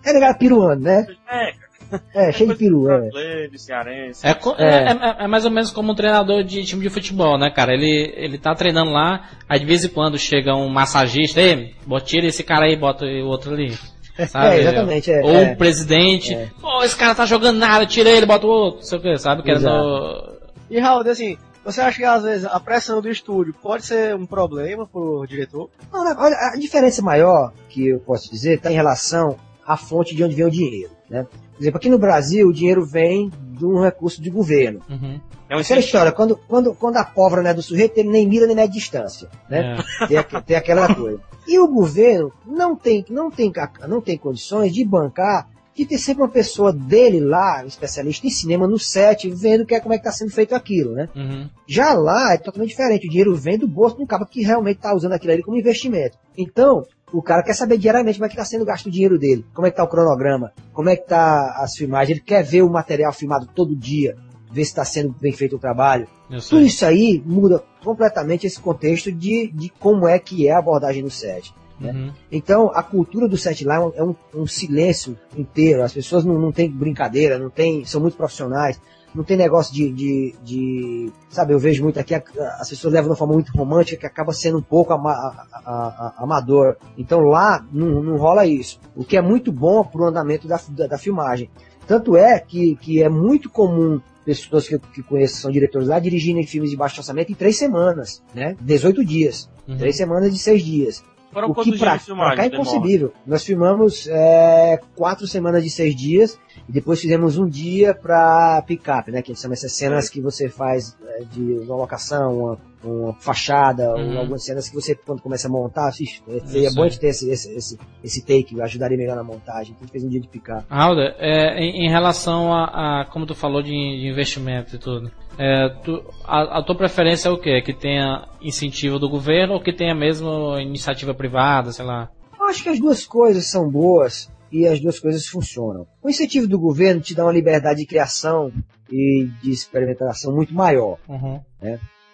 [0.07, 1.07] É legal piruando, né?
[1.29, 1.71] é, cara.
[2.15, 2.99] É, cheio de peru, é.
[3.01, 4.25] brasileiro, cearense.
[4.27, 4.35] É, É.
[4.65, 7.75] é- é- é mais ou menos como um treinador de time de futebol, né, cara?
[7.75, 12.05] Ele, ele tá treinando lá, aí de vez em quando chega um massagista, ei, bota-
[12.07, 13.77] tira esse cara aí, bota o outro ali.
[14.29, 14.47] Sabe?
[14.57, 15.53] É, exatamente, é, Ou é.
[15.53, 16.49] o presidente, É.
[16.61, 19.17] pô, esse cara tá jogando nada, tira ele, bota o outro, não sei o que,
[19.19, 19.43] sabe?
[19.43, 20.39] Querendo.
[20.71, 24.27] E Raul, assim, você acha que às vezes a pressão do estúdio pode ser um
[24.27, 25.69] problema pro diretor?
[25.93, 29.37] Não, não, olha, a diferença maior que eu posso dizer está em relação
[29.67, 31.27] à fonte de onde vem o dinheiro, né?
[31.55, 34.81] Por exemplo, aqui no Brasil o dinheiro vem de um recurso de governo.
[34.89, 35.21] Uhum.
[35.49, 38.27] É um Aquela história, quando, quando, quando a pólvora não é do sujeito, ele nem
[38.27, 39.77] mira nem mede distância, né?
[40.01, 40.07] É.
[40.07, 41.21] Tem, aqu- tem aquela coisa.
[41.47, 43.53] E o governo não tem, não, tem,
[43.87, 45.49] não tem condições de bancar,
[45.81, 49.75] de ter sempre uma pessoa dele lá, um especialista em cinema, no set, vendo que
[49.75, 51.09] é, como é que está sendo feito aquilo, né?
[51.17, 51.49] Uhum.
[51.67, 53.07] Já lá é totalmente diferente.
[53.07, 55.57] O dinheiro vem do bolso de um cara que realmente está usando aquilo ali como
[55.57, 56.19] investimento.
[56.37, 59.45] Então, o cara quer saber diariamente como é que está sendo gasto o dinheiro dele,
[59.55, 62.63] como é que está o cronograma, como é que tá as filmagens, ele quer ver
[62.63, 64.17] o material filmado todo dia,
[64.53, 66.07] ver se está sendo bem feito o trabalho.
[66.51, 71.03] Tudo isso aí muda completamente esse contexto de, de como é que é a abordagem
[71.03, 71.53] do set.
[71.81, 71.93] Né?
[71.93, 72.13] Uhum.
[72.31, 75.83] Então, a cultura do set lá é um, é um- silêncio inteiro.
[75.83, 78.81] As pessoas não, não têm brincadeira, não tem, são muito profissionais.
[79.13, 82.23] Não tem negócio de, de, de- Sabe, eu vejo muito aqui, a-
[82.61, 85.47] as pessoas levam de uma forma muito romântica que acaba sendo um pouco ama- a-
[85.53, 86.77] a- a- amador.
[86.97, 88.79] Então lá não, não rola isso.
[88.95, 91.51] O que é muito bom pro andamento da, da, da filmagem.
[91.89, 95.99] Tanto é que, que é muito comum pessoas que que conheço que são diretores lá
[95.99, 98.55] dirigirem filmes de baixo orçamento em três semanas, né?
[98.61, 99.51] 18 dias.
[99.67, 99.77] Uhum.
[99.77, 101.03] Três semanas de seis dias.
[101.33, 103.13] Foram O que pra, pra cá é inconcebível.
[103.25, 109.11] Nós filmamos é, quatro semanas de seis dias e depois fizemos um dia pra pick-up,
[109.13, 109.23] né?
[109.23, 114.13] Que são essas cenas que você faz é, de uma locação, uma, uma fachada, Uhum.
[114.15, 116.91] ou algumas cenas que você, quando começa a montar, ixi, seria Isso bom aí.
[116.91, 119.75] de ter esse, esse, esse, esse take, ajudaria melhor na montagem.
[119.77, 120.65] A gente fez um dia de picar.
[120.71, 125.11] Alda, é, em, em relação a, a- como tu falou de, de investimento e tudo,
[125.39, 127.61] é, tu- a, a tua preferência é o quê?
[127.61, 132.09] Que tenha incentivo do governo ou que tenha mesmo iniciativa privada, sei lá?
[132.39, 135.87] Eu acho que as duas coisas são boas e as duas coisas funcionam.
[136.03, 138.51] O incentivo do governo te dá uma liberdade de criação
[138.91, 140.97] e de experimentação muito maior.
[141.09, 141.41] Uhum.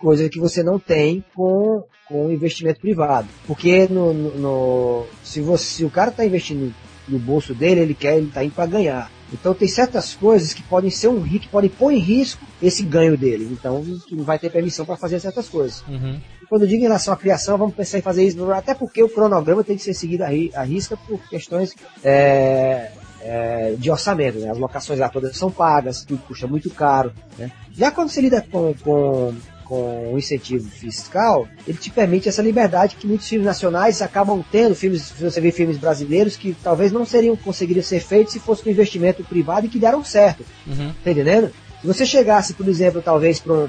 [0.06, 3.26] Coisa que você não tem com, com investimento privado.
[3.46, 6.72] Porque no, no- no- se, você, se o cara está investindo
[7.08, 9.10] no bolso dele, ele quer, ele está indo para ganhar.
[9.32, 13.16] Então tem certas coisas que podem ser um risco, podem pôr em risco esse ganho
[13.18, 13.48] dele.
[13.50, 15.82] Então não vai ter permissão para fazer certas coisas.
[15.88, 16.20] Uhum.
[16.48, 19.08] Quando eu digo em relação à criação, vamos pensar em fazer isso, até porque o
[19.08, 24.38] cronograma tem que ser seguido à ri- à risca por questões é, é, de orçamento.
[24.38, 24.48] Né?
[24.50, 27.12] As locações lá todas são pagas, tudo custa muito caro.
[27.36, 27.50] Né?
[27.72, 29.34] Já quando você lida com, com,
[29.68, 34.74] com o incentivo fiscal, ele te permite essa liberdade que muitos filmes nacionais acabam tendo.
[34.74, 38.70] Filmes, você vê filmes brasileiros que talvez não seriam conseguiriam ser feitos se fosse com
[38.70, 40.44] investimento privado e que deram certo.
[40.66, 40.92] Uhum.
[41.02, 41.50] Tá entendendo?
[41.80, 43.68] Se você chegasse, por exemplo, talvez para um,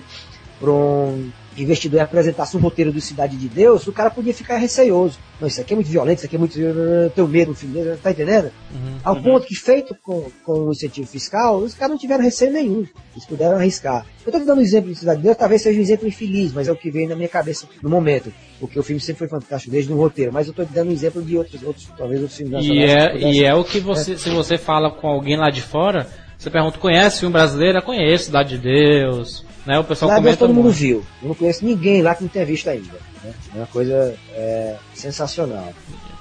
[0.60, 1.30] pra um
[1.64, 5.18] investidor e apresentasse um roteiro do Cidade de Deus, o cara podia ficar receioso.
[5.40, 6.60] Não, isso aqui é muito violento, isso aqui é muito.
[6.60, 8.52] Eu tenho medo do filme dele, tá entendendo?
[8.74, 8.98] Uhum.
[9.04, 12.86] Ao ponto que, feito com, com o incentivo fiscal, os caras não tiveram receio nenhum.
[13.14, 14.06] Eles puderam arriscar.
[14.26, 16.54] Eu tô te dando um exemplo de Cidade de Deus, talvez seja um exemplo infeliz,
[16.54, 18.34] mas é o que veio na minha cabeça no momento.
[18.60, 20.34] Porque o filme sempre foi fantástico, desde o roteiro.
[20.34, 23.18] Mas eu tô te dando um exemplo de outros, outros talvez outros filmes E é,
[23.18, 26.78] e é o que você, se você fala com alguém lá de fora, você pergunta,
[26.78, 27.78] conhece filme brasileiro?
[27.80, 29.78] Eu conheço, Cidade de Deus, né?
[29.78, 30.76] O pessoal Lá comenta todo mundo muito.
[30.78, 31.06] viu.
[31.22, 32.94] Eu não conheço ninguém lá que não tenha visto ainda.
[33.24, 33.34] né?
[33.54, 35.74] É uma coisa é, sensacional.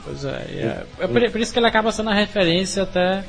[0.04, 3.24] Pois é, é, é por, por isso que ele acaba sendo a referência até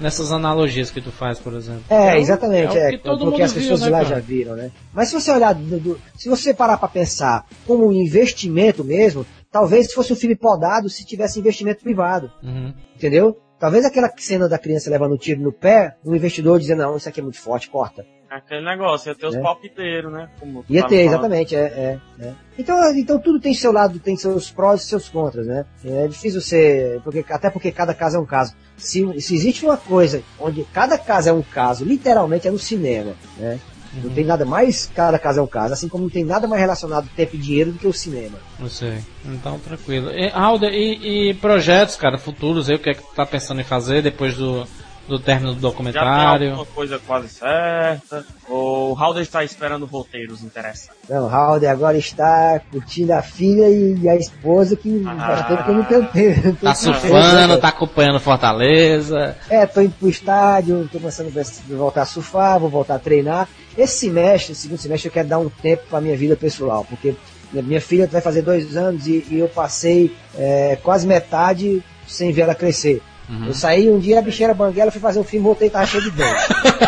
[0.00, 1.84] nessas analogias que tu faz, por exemplo.
[1.88, 4.04] É, o- exatamente, o é, que todo porque mundo as pessoas viu, de né, lá
[4.04, 4.14] cara?
[4.16, 4.70] já viram, né?
[4.92, 9.24] Mas se você olhar, do- do- se você parar pra pensar como um investimento mesmo,
[9.52, 12.72] talvez se fosse um filme podado se tivesse investimento privado, Uhum.
[12.96, 13.38] entendeu?
[13.60, 17.08] Talvez aquela cena da criança levando um tiro no pé, um investidor dizendo, não, isso
[17.08, 18.04] aqui é muito forte, corta.
[18.34, 19.40] Aquele negócio, ia ter os É.
[19.40, 20.28] palpiteiros, né?
[20.40, 21.08] Como Ia ter, falando.
[21.08, 22.32] exatamente, é, é, é.
[22.58, 25.64] Então, então tudo tem seu lado, tem seus prós e seus contras, né?
[25.84, 28.54] É difícil você, porque, até porque cada caso é um caso.
[28.76, 33.12] Se, se existe uma coisa onde cada caso é um caso, literalmente é no cinema,
[33.38, 33.60] né?
[34.02, 36.60] Não tem nada mais, cada caso é um caso, assim como não tem nada mais
[36.60, 38.36] relacionado a tempo e dinheiro do que o cinema.
[38.58, 38.98] Não sei.
[39.24, 40.10] Então, tranquilo.
[40.10, 43.60] E, Alder, e, e projetos, cara, futuros aí, o que é que tu tá pensando
[43.60, 44.66] em fazer depois do,
[45.08, 46.50] do término do Já tem documentário?
[46.50, 48.24] alguma coisa quase certa?
[48.48, 50.90] Ou o Halder está esperando roteiros interessantes?
[51.08, 55.44] Não, Halder agora está curtindo a filha e a esposa que faz Ah.
[55.44, 56.56] tempo que eu não tenho tempo.
[56.64, 59.36] Tá surfando, tá acompanhando Fortaleza.
[59.50, 63.48] É, tô indo pro estádio, tô começando a voltar a surfar, vou voltar a treinar.
[63.76, 67.14] Esse semestre, esse segundo semestre, eu quero dar um tempo pra minha vida pessoal, porque
[67.52, 72.42] minha filha vai fazer dois anos e, e eu passei é, quase metade sem ver
[72.42, 73.02] ela crescer.
[73.28, 73.46] Uhum.
[73.46, 75.86] Eu saí um dia, a bicha era banguela, fui fazer um filme, voltei e tava
[75.86, 76.40] cheio de dente.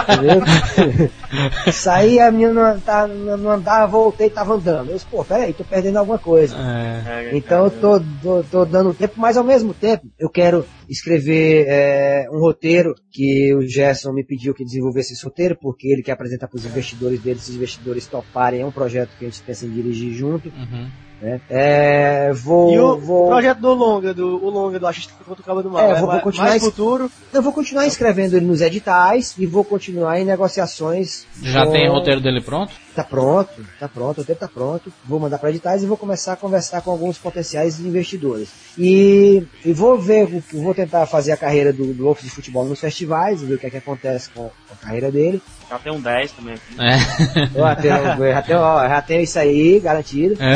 [0.03, 1.11] entendeu?
[1.73, 4.91] saí, a menina não, tá, não andava, voltei e tava andando.
[4.91, 6.55] Eu disse, pô, peraí, tô perdendo alguma coisa.
[6.57, 11.67] É, Então eu tô, tô, tô dando tempo, mas ao mesmo tempo eu quero escrever
[11.69, 16.13] é, um roteiro que o Gerson me pediu que desenvolvesse esse roteiro, porque ele quer
[16.13, 19.43] apresentar para os investidores dele, se os investidores toparem, é um projeto que a gente
[19.43, 20.49] pensa em dirigir junto.
[20.49, 20.91] Uhum.
[21.21, 21.41] Né?
[21.49, 25.45] É, vou, E o vou, projeto do Longa, do, o Longa do Achista contra o
[25.45, 25.81] Cabo do Mal.
[25.83, 27.11] É, é vou- vou mais- continuar mais esse- futuro.
[27.33, 31.27] eu vou continuar escrevendo ele nos editais e vou continuar em negociações.
[31.43, 32.73] Já com- tem o roteiro dele pronto?
[32.97, 34.91] Tá pronto, tá pronto, o roteiro tá pronto.
[35.05, 38.49] Vou mandar para editais e vou começar a conversar com alguns potenciais investidores.
[38.79, 42.81] E, e vou ver, vou tentar fazer a carreira do, do Loucos de Futebol nos
[42.81, 45.43] festivais, ver o que é que acontece com, com a carreira dele.
[45.69, 46.75] Já tem um 10 também aqui.
[46.81, 47.49] É.
[47.55, 47.95] Eu já tenho,
[48.25, 50.43] eu já tenho, ó, já tenho isso aí, garantido.
[50.43, 50.55] É.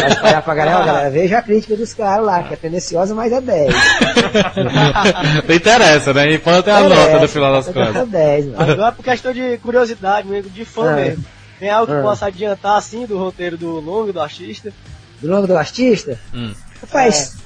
[0.00, 3.14] Vai espalhar pra galera, ó, galera, veja a crítica dos caras lá, que é tendenciosa,
[3.14, 3.74] mas é 10.
[5.48, 6.34] Não interessa, né?
[6.34, 8.08] Importa ter a nota no final das É contas.
[8.08, 8.72] 10, mano.
[8.72, 10.96] Agora por questão de curiosidade de fã Ah.
[10.96, 11.24] mesmo.
[11.60, 12.02] Tem algo que Ah.
[12.02, 14.72] possa adiantar assim do roteiro do Longa, do Achista?
[15.20, 16.18] Do nome do artista?
[16.34, 16.54] Hum.
[16.80, 17.36] Rapaz,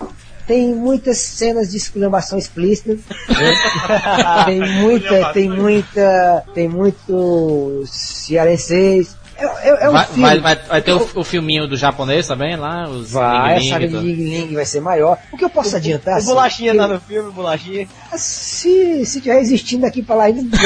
[0.46, 2.96] tem muitas cenas de esculhambação explícita.
[4.46, 9.16] tem muita, tem muita, tem muito cearenseis.
[9.36, 10.22] É, é, é um Vai, filme.
[10.22, 12.88] vai, vai, vai ter o, o filminho do japonês também lá?
[12.88, 14.00] Os Vai, Ling Ling.
[14.00, 14.14] Ling
[14.46, 15.18] Ling vai ser maior.
[15.32, 16.14] O que eu posso adiantar?
[16.14, 17.88] o assim, Bolachinha que- tá no filme, Bolachinha.
[18.16, 20.56] Se, se tiver existindo daqui pra lá ainda,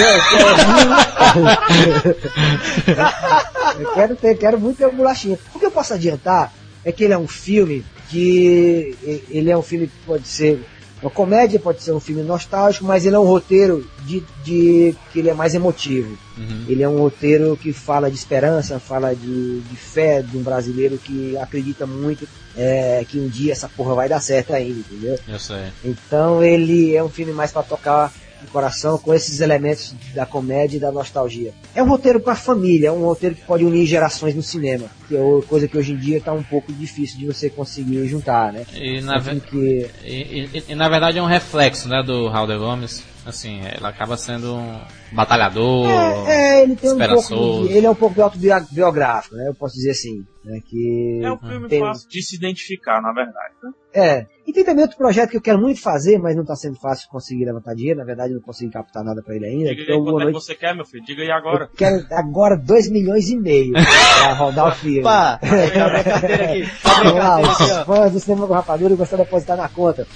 [3.79, 5.39] eu quero ter, quero muito ter o bolachinha.
[5.55, 6.53] O que eu posso adiantar
[6.85, 8.97] é que ele é um filme que
[9.31, 10.65] ele é um filme que pode ser
[11.01, 15.19] uma comédia, pode ser um filme nostálgico, mas ele é um roteiro de, de que
[15.19, 16.17] ele é mais emotivo.
[16.37, 16.65] Uhum.
[16.69, 20.99] Ele é um roteiro que fala de esperança, fala de, de fé de um brasileiro
[20.99, 25.19] que acredita muito é, que um dia essa porra vai dar certo ainda, entendeu?
[25.29, 25.67] Eu sei.
[25.85, 28.13] Então ele é um filme mais pra tocar
[28.43, 31.53] no coração com esses elementos da comédia e da nostalgia.
[31.75, 35.17] É um roteiro pra família, é um roteiro que pode unir gerações no cinema, que
[35.17, 38.53] é uma coisa que hoje em dia tá um pouco difícil de você conseguir juntar,
[38.53, 38.65] né?
[38.75, 42.47] E na, ve- que e, e- e, na verdade é um reflexo, né, do Raul
[42.47, 43.03] de Gomes.
[43.27, 44.81] Assim, ele acaba sendo um
[45.13, 45.87] batalhador.
[45.89, 49.49] É, é, ele tem um pouco de, ele é um pouco autobiográfico, né?
[49.49, 50.61] Eu posso dizer assim, né?
[50.65, 53.55] Que É um filme tem- fácil de se identificar, na verdade.
[53.63, 53.71] né?
[53.95, 54.27] É.
[54.47, 57.09] E tem também outro projeto que eu quero muito fazer, mas não tá sendo fácil
[57.11, 57.99] conseguir levantar dinheiro.
[57.99, 59.71] Na verdade, eu não consegui captar nada pra ele ainda.
[59.71, 61.05] Diga Então, aí quanto é que noite você quer, meu filho.
[61.05, 61.65] Diga aí agora.
[61.65, 65.03] eu quero agora 2 milhões e meio pra rodar o filme.
[65.03, 70.07] Vamos lá, os fãs do cinema com rapadura gostam de depositar na conta.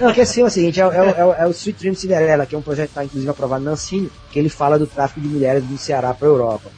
[0.00, 1.94] Não, que esse filme é o seguinte, é, o- é é é o Sweet Dream
[1.94, 4.86] Cinderella, que é um projeto que está inclusive aprovado na Ancine, que ele fala do
[4.86, 6.70] tráfico de mulheres do Ceará para Europa.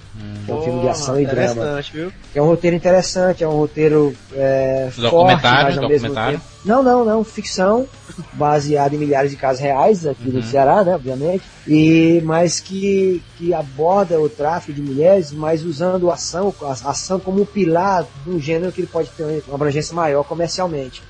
[0.46, 1.50] É um filme de ação e drama.
[1.50, 2.12] Interessante, viu?
[2.34, 6.53] É um roteiro interessante, é um roteiro é, forte, mas ao mesmo tempo.
[6.64, 7.86] Não, não, não, ficção,
[8.32, 10.34] baseada em milhares de casos reais aqui Uhum.
[10.34, 16.10] do Ceará, né, obviamente, e mas que, que aborda o tráfico de mulheres, mas usando
[16.10, 19.54] a ação, a ação como um pilar de um gênero que ele pode ter uma
[19.56, 21.02] abrangência maior comercialmente.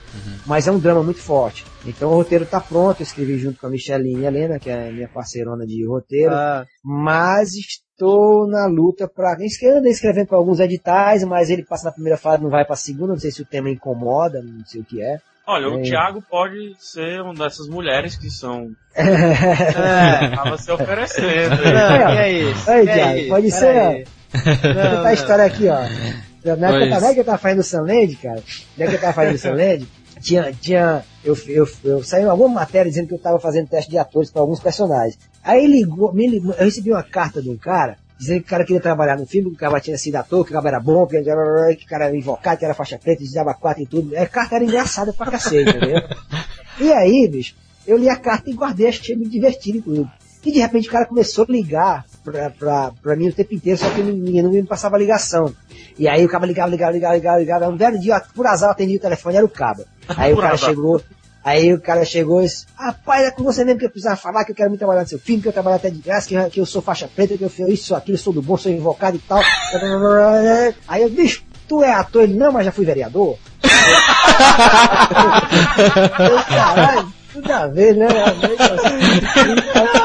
[0.46, 1.64] Mas é um drama muito forte.
[1.84, 5.09] Então o roteiro está pronto, eu escrevi junto com a Micheline Helena, que é minha
[5.09, 11.50] parceirona de roteiro Ah, mas estou na luta para andei escrevendo para alguns editais, mas
[11.50, 13.70] ele passa na primeira fase, não vai para a segunda, não sei se o tema
[13.70, 15.18] incomoda, não sei o que é.
[15.47, 15.82] Olha, o É.
[15.82, 18.70] Thiago pode ser uma dessas mulheres que são.
[18.97, 20.30] é.
[20.34, 21.51] Tava se oferecendo.
[21.51, 22.70] Não, que é isso?
[22.70, 23.28] Aí, que é Thiago, isso?
[23.28, 24.05] pode Pera ser, aí.
[24.34, 25.78] Vou Não, contar a história aqui, ó.
[26.57, 28.42] Na época, na época que eu tava fazendo o Sunland, cara,
[28.76, 29.88] na época que eu tava fazendo o Sunland,
[30.20, 33.99] tinha, tinha, eu, eu, eu saiu alguma matéria dizendo que eu tava fazendo teste de
[33.99, 35.18] atores para alguns personagens.
[35.42, 38.64] Aí ligou, me ligou, eu recebi uma carta de um cara, dizendo que o cara
[38.64, 41.06] queria trabalhar no filme, que o cara tinha sido ator, que o cara era bom,
[41.06, 44.16] que, que o cara era invocado, que era faixa preta, dizia quatro e tudo.
[44.16, 46.02] A carta era engraçada pra cacete, entendeu?
[46.80, 47.54] E aí, bicho,
[47.86, 50.10] eu li a carta e guardei, achei me divertido e tudo.
[50.44, 53.78] E de repente o cara começou a ligar pra, pra, pra mim o tempo inteiro,
[53.78, 55.54] só que ninguém não me passava ligação.
[55.98, 57.68] E aí o cara ligava, ligava, ligava, ligava, ligava.
[57.68, 59.84] Um belo dia, por azar, eu atendi o telefone, era o cabo.
[60.16, 61.00] Aí o cara chegou,
[61.45, 64.45] aí o cara chegou e disse, rapaz, é com você mesmo que eu precisava falar,
[64.45, 66.34] que eu quero muito trabalhar no seu filme, que eu trabalho até de graça, que
[66.34, 68.72] eu, que eu sou faixa preta, que eu fiz isso, aquilo, sou do bom, sou
[68.72, 69.40] invocado e tal.
[70.88, 72.22] Aí eu, bicho, tu é ator?
[72.22, 73.36] Ele, não, mas já fui vereador.
[76.18, 78.07] Eu, caralho, tudo a ver, né?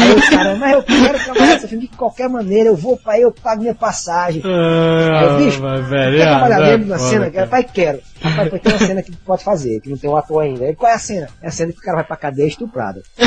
[0.00, 3.14] Aí o cara, mas eu quero trabalhar nesse filme de qualquer maneira, eu vou pra
[3.14, 4.42] aí, eu pago minha passagem.
[4.44, 7.30] Aí eu, bicho, quer velho, trabalhar ah, mesmo na cena?
[7.30, 7.44] cara.
[7.44, 8.00] Rapaz, quero.
[8.20, 10.64] Rapaz, tem uma cena que pode fazer, que não tem um ator ainda.
[10.64, 11.28] Ele, qual é a cena?
[11.42, 13.02] É a cena que o cara vai pra cadeia estuprado.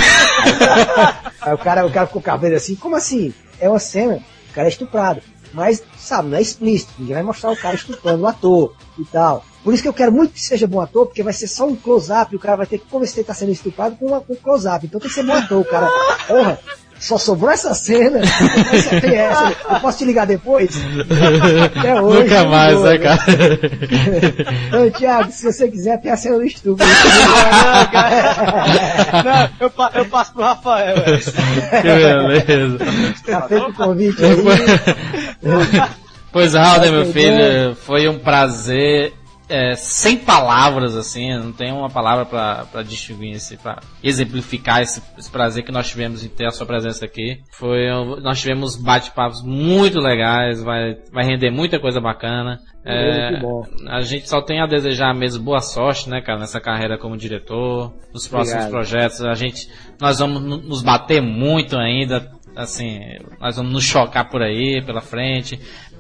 [1.41, 3.34] Aí o cara, aí o cara, o cara ficou cabelo assim, como assim?
[3.59, 4.19] É uma cena,
[4.49, 5.21] o cara é estuprado.
[5.54, 6.91] Mas, sabe, não é explícito.
[6.97, 9.45] Ninguém vai mostrar o cara estuprando o ator e tal.
[9.64, 11.76] Por isso que eu quero muito que seja bom ator, porque vai ser só um
[11.76, 14.20] close-up e o cara vai ter que convencer que ele tá sendo estuprado com, uma-
[14.20, 14.86] com um close-up.
[14.86, 15.89] Então tem que ser bom ator, cara.
[16.28, 16.60] Porra,
[17.04, 18.20] só sobrou essa cena.
[18.72, 19.54] Essa tem essa.
[19.70, 20.70] Eu posso te ligar depois?
[21.66, 22.20] Até hoje.
[22.24, 23.24] Nunca mais, né, cara?
[24.68, 26.86] Então, Thiago, se você quiser, tem a cena do estupro.
[26.86, 28.32] Não, cara.
[29.24, 30.95] Não, eu, pa- eu passo pro Rafael.
[30.95, 32.78] que beleza.
[33.26, 34.38] Tá feito o convite aí.
[36.32, 39.14] Pois, Halder, meu Tá filho, foi um prazer
[39.50, 45.30] é, sem palavras, assim, não tem uma palavra pra distinguir, esse, pra exemplificar esse, esse
[45.30, 47.39] prazer que nós tivemos em ter a sua presença aqui.
[47.52, 47.88] Foi,
[48.22, 52.60] nós tivemos bate-papos muito legais, vai, vai render muita coisa bacana.
[53.41, 53.64] Bom.
[53.88, 57.94] a gente só tem a desejar mesmo boa sorte, né, cara, nessa carreira como diretor,
[58.14, 58.72] nos próximos Obrigado.
[58.72, 59.22] projetos.
[59.24, 59.70] A gente,
[60.02, 63.00] nós vamos no- nos bater muito ainda, assim,
[63.39, 65.58] nós vamos nos chocar por aí, pela frente.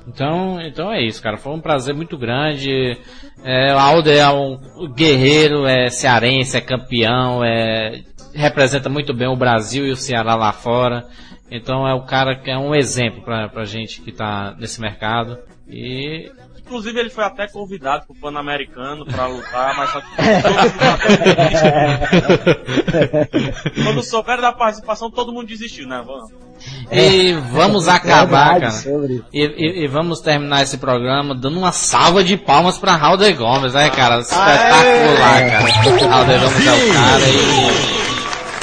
[0.07, 1.37] Então, então é isso, cara.
[1.37, 2.97] Foi um prazer muito grande.
[3.43, 4.59] É, o Alder é um
[4.93, 10.51] guerreiro, é cearense, é campeão, é representa muito bem o Brasil e o Ceará lá
[10.51, 11.07] fora.
[11.49, 15.37] Então é o cara que é um exemplo pra, pra gente que tá nesse mercado.
[15.67, 16.31] E
[16.65, 20.07] Inclusive, ele foi até convidado pro Pan-Americano pra lutar, mas só que.
[23.83, 26.01] Quando souberam da participação, todo mundo desistiu, né?
[26.05, 26.31] Vamos.
[26.91, 28.95] E vamos acabar, Verdade cara.
[29.33, 33.73] E, e- e vamos terminar esse programa dando uma salva de palmas pra Halder Gomes,
[33.73, 34.19] né, cara?
[34.19, 35.65] Espetacular, cara.
[36.15, 38.02] Halder Gomes é o cara e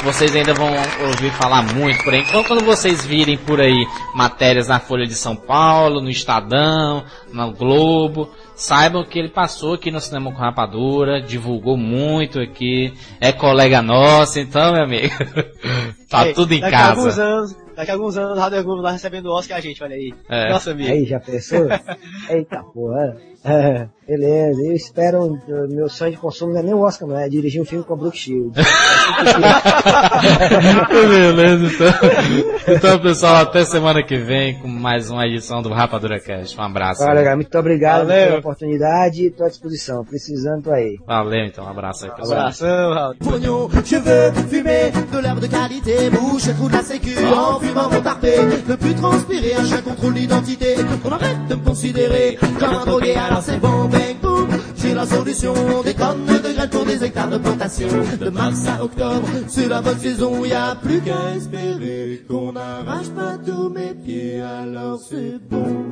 [0.03, 0.67] vocês ainda vão
[1.07, 2.21] ouvir falar muito por aí.
[2.21, 7.51] Então quando vocês virem por aí matérias na Folha de São Paulo, no Estadão, no
[7.51, 13.81] Globo, saibam que ele passou aqui no Cinema com Rapadura, divulgou muito aqui, é colega
[13.81, 15.13] nosso, então, meu amigo,
[16.09, 17.23] tá Ei, tudo em daqui A alguns casa.
[17.23, 19.95] anos, daqui a alguns anos, o Rádio Globo lá recebendo o Oscar a gente, olha
[19.95, 20.13] aí.
[20.29, 20.49] É.
[20.49, 20.91] Nossa, amigo.
[20.91, 21.67] Aí, já pensou?
[22.29, 23.17] Eita porra.
[24.11, 25.39] Beleza, eu espero.
[25.69, 27.93] Meu sonho de consumo não é nem o Oscar, não é dirigir um filme com
[27.93, 28.51] a Brooke Shield.
[30.91, 31.93] Beleza, então.
[32.75, 36.59] Então, pessoal, até semana que vem com mais uma edição do Rapadura Cast.
[36.59, 37.01] Um abraço.
[37.03, 38.25] Olha, cara, muito obrigado Valeu.
[38.27, 40.03] pela oportunidade e estou à disposição.
[40.03, 40.97] Precisando, tô aí.
[41.07, 41.63] Valeu, então.
[41.63, 42.39] Um abraço aí, pessoal.
[42.39, 43.15] Abração, Raul.
[43.15, 43.69] pognon.
[43.85, 48.01] Je veux fumer de l'herbe de qualité, boucher trou de la sécu en fumant mon
[48.01, 48.35] tarpé.
[48.67, 50.75] Ne plus transpirer, un chien contrôle l'identité.
[51.05, 53.87] On arrête de me considérer comme un drogué, alors c'est bon,
[54.75, 55.53] J'ai la solution,
[55.83, 57.87] des tonnes de graines pour des hectares de plantation.
[58.19, 63.09] De mars à octobre, c'est la bonne saison, y a plus qu'à espérer qu'on n'arrache
[63.09, 65.85] pas tous mes pieds, alors c'est bon.